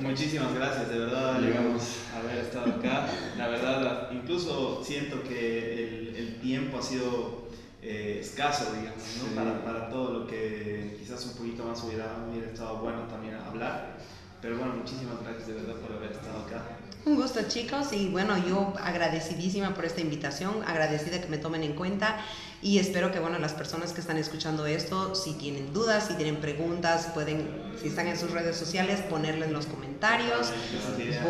Muchísimas 0.00 0.54
gracias, 0.54 0.88
de 0.88 0.98
verdad, 0.98 1.40
llegamos 1.40 1.82
a 2.14 2.20
haber 2.20 2.38
estado 2.38 2.72
acá. 2.72 3.08
La 3.36 3.48
verdad, 3.48 4.10
incluso 4.12 4.82
siento 4.84 5.22
que 5.24 5.74
el, 5.74 6.16
el 6.16 6.40
tiempo 6.40 6.78
ha 6.78 6.82
sido 6.82 7.47
eh, 7.82 8.18
escaso, 8.20 8.72
digamos, 8.72 9.02
¿no? 9.22 9.34
para, 9.34 9.64
para, 9.64 9.88
todo 9.88 10.20
lo 10.20 10.26
que 10.26 10.96
quizás 10.98 11.24
un 11.26 11.34
poquito 11.34 11.64
más 11.64 11.82
hubiera, 11.84 12.26
hubiera 12.28 12.48
estado 12.48 12.78
bueno 12.78 13.02
también 13.04 13.34
hablar. 13.34 13.98
Pero 14.40 14.58
bueno, 14.58 14.74
muchísimas 14.74 15.22
gracias 15.22 15.46
de 15.48 15.54
verdad 15.54 15.76
por 15.76 15.96
haber 15.96 16.12
estado 16.12 16.40
acá. 16.40 16.62
Un 17.04 17.16
gusto 17.16 17.40
chicos 17.48 17.92
y 17.92 18.08
bueno, 18.08 18.36
yo 18.46 18.74
agradecidísima 18.82 19.74
por 19.74 19.84
esta 19.84 20.00
invitación, 20.00 20.62
agradecida 20.66 21.20
que 21.20 21.28
me 21.28 21.38
tomen 21.38 21.62
en 21.62 21.74
cuenta 21.74 22.16
y 22.60 22.78
espero 22.78 23.12
que 23.12 23.20
bueno, 23.20 23.38
las 23.38 23.52
personas 23.52 23.92
que 23.92 24.00
están 24.00 24.18
escuchando 24.18 24.66
esto, 24.66 25.14
si 25.14 25.34
tienen 25.34 25.72
dudas, 25.72 26.08
si 26.08 26.14
tienen 26.14 26.36
preguntas, 26.36 27.06
pueden, 27.14 27.72
si 27.80 27.88
están 27.88 28.08
en 28.08 28.18
sus 28.18 28.32
redes 28.32 28.56
sociales, 28.56 29.00
ponerle 29.02 29.46
en 29.46 29.52
los 29.52 29.66
comentarios. 29.66 30.52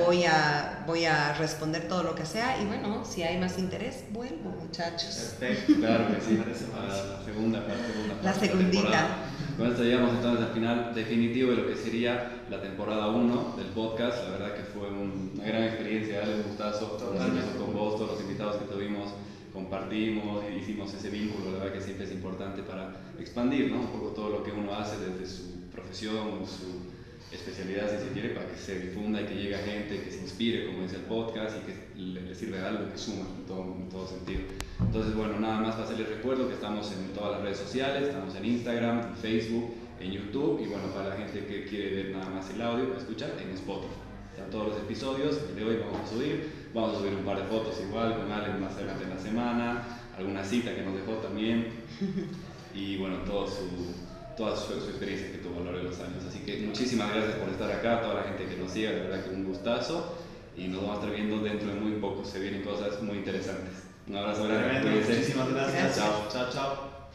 Voy 0.05 0.25
a, 0.25 0.85
voy 0.87 1.05
a 1.05 1.35
responder 1.35 1.87
todo 1.87 2.03
lo 2.03 2.15
que 2.15 2.25
sea 2.25 2.61
y 2.61 2.67
bueno, 2.67 3.05
si 3.05 3.23
hay 3.23 3.39
más 3.39 3.59
interés, 3.59 4.05
vuelvo 4.11 4.51
muchachos. 4.51 5.35
Perfecto, 5.39 5.75
claro 5.81 6.07
que 6.09 6.21
sí. 6.21 6.37
la 6.39 7.25
segunda, 7.25 7.61
la 7.61 7.77
segunda 7.77 8.23
La 8.23 8.35
segundita. 8.35 9.28
Con 9.59 9.67
esto 9.67 9.83
llegamos 9.83 10.15
entonces 10.15 10.47
al 10.47 10.53
final 10.53 10.95
definitivo 10.95 11.51
de 11.51 11.57
lo 11.57 11.67
que 11.67 11.75
sería 11.75 12.45
la 12.49 12.63
temporada 12.63 13.09
1 13.09 13.55
del 13.57 13.67
podcast. 13.67 14.23
La 14.23 14.39
verdad 14.39 14.55
que 14.55 14.63
fue 14.63 14.89
una 14.89 15.45
gran 15.45 15.65
experiencia, 15.65 16.23
un 16.23 16.45
gustazo 16.45 16.97
con 16.97 17.75
vos, 17.75 17.97
todos 17.97 18.13
los 18.13 18.21
invitados 18.21 18.55
que 18.59 18.73
tuvimos, 18.73 19.11
compartimos 19.53 20.45
y 20.49 20.61
hicimos 20.61 20.95
ese 20.95 21.11
vínculo, 21.11 21.51
la 21.51 21.59
verdad 21.59 21.73
que 21.73 21.81
siempre 21.81 22.07
es 22.07 22.13
importante 22.13 22.63
para 22.63 22.95
expandir 23.19 23.73
¿no? 23.73 23.81
un 23.81 23.89
poco 23.89 24.11
todo 24.11 24.31
lo 24.31 24.45
que 24.45 24.53
uno 24.53 24.73
hace 24.77 24.97
desde 25.05 25.27
su 25.27 25.69
profesión, 25.73 26.47
su 26.47 26.98
especialidad, 27.33 27.91
si 27.91 28.07
se 28.07 28.13
quiere, 28.13 28.31
para 28.31 28.49
que 28.49 28.57
se 28.57 28.79
difunda 28.79 29.21
y 29.21 29.27
que 29.27 29.35
llegue 29.35 29.55
a 29.55 29.59
gente, 29.59 30.03
que 30.03 30.11
se 30.11 30.21
inspire, 30.21 30.67
como 30.67 30.83
dice 30.83 30.97
el 30.97 31.03
podcast, 31.03 31.57
y 31.59 31.67
que 31.67 32.21
le, 32.21 32.35
sirva 32.35 32.59
de 32.59 32.67
algo 32.67 32.93
que 32.93 32.99
suma 32.99 33.27
en 33.37 33.47
todo, 33.47 33.77
en 33.77 33.89
todo 33.89 34.07
sentido. 34.07 34.41
Entonces, 34.81 35.15
bueno, 35.15 35.39
nada 35.39 35.61
más 35.61 35.75
para 35.75 35.85
hacerles 35.85 36.09
recuerdo 36.09 36.49
que 36.49 36.55
estamos 36.55 36.91
en 36.93 37.13
todas 37.13 37.33
las 37.33 37.43
redes 37.43 37.59
sociales, 37.59 38.09
estamos 38.09 38.35
en 38.35 38.45
Instagram, 38.45 39.09
en 39.09 39.17
Facebook, 39.17 39.75
en 40.01 40.13
YouTube, 40.13 40.61
y 40.65 40.69
bueno, 40.69 40.87
para 40.95 41.11
la 41.11 41.17
gente 41.17 41.45
que 41.45 41.65
quiere 41.65 41.95
ver 41.95 42.17
nada 42.17 42.31
más 42.31 42.49
el 42.51 42.63
audio, 42.63 42.97
escuchar 42.97 43.33
en 43.43 43.51
Spotify. 43.51 43.95
Están 44.31 44.51
todos 44.51 44.69
los 44.69 44.79
episodios, 44.79 45.41
el 45.49 45.57
de 45.57 45.65
hoy 45.65 45.77
vamos 45.79 46.01
a 46.01 46.15
subir, 46.15 46.49
vamos 46.73 46.97
a 46.97 47.01
subir 47.01 47.15
un 47.15 47.25
par 47.25 47.39
de 47.39 47.45
fotos 47.49 47.75
igual 47.87 48.17
con 48.17 48.31
Allen 48.31 48.61
más 48.61 48.75
adelante 48.75 49.05
en 49.05 49.11
la 49.11 49.19
semana, 49.19 50.01
alguna 50.17 50.45
cita 50.45 50.75
que 50.75 50.83
nos 50.83 50.95
dejó 50.95 51.15
también, 51.15 51.67
y 52.75 52.97
bueno, 52.99 53.17
todo 53.27 53.49
su 53.49 54.08
toda 54.39 54.57
su, 54.57 54.73
experiencia 54.73 55.33
que 55.33 55.39
tuvo 55.39 55.57
a 55.57 55.59
lo 55.59 55.65
largo 55.67 55.81
de 55.81 55.85
los 55.91 56.01
años. 56.01 56.25
Así 56.27 56.39
que 56.39 56.59
muchísimas 56.59 57.13
gracias 57.13 57.35
por 57.35 57.49
estar 57.49 57.71
acá, 57.71 58.01
toda 58.01 58.15
la 58.15 58.23
gente 58.23 58.47
que 58.47 58.57
nos 58.57 58.71
sigue, 58.71 58.93
la 58.93 59.03
verdad 59.05 59.25
que 59.25 59.31
un 59.31 59.45
gustazo 59.45 60.15
y 60.57 60.69
nos 60.69 60.81
vamos 60.83 60.97
a 60.97 61.01
estar 61.01 61.15
viendo 61.15 61.41
dentro 61.41 61.69
de 61.69 61.75
muy 61.75 61.93
poco, 62.01 62.25
se 62.25 62.39
vienen 62.39 62.63
cosas 62.63 63.03
muy 63.03 63.19
interesantes. 63.19 63.75
Un 64.07 64.17
abrazo 64.17 64.45
grande. 64.45 64.91
Muchísimas 64.91 65.51
gracias. 65.51 65.97
gracias. 65.97 65.97
Chao, 65.97 66.51
chao. 66.51 66.51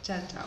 Chao, 0.03 0.19
chao. 0.27 0.41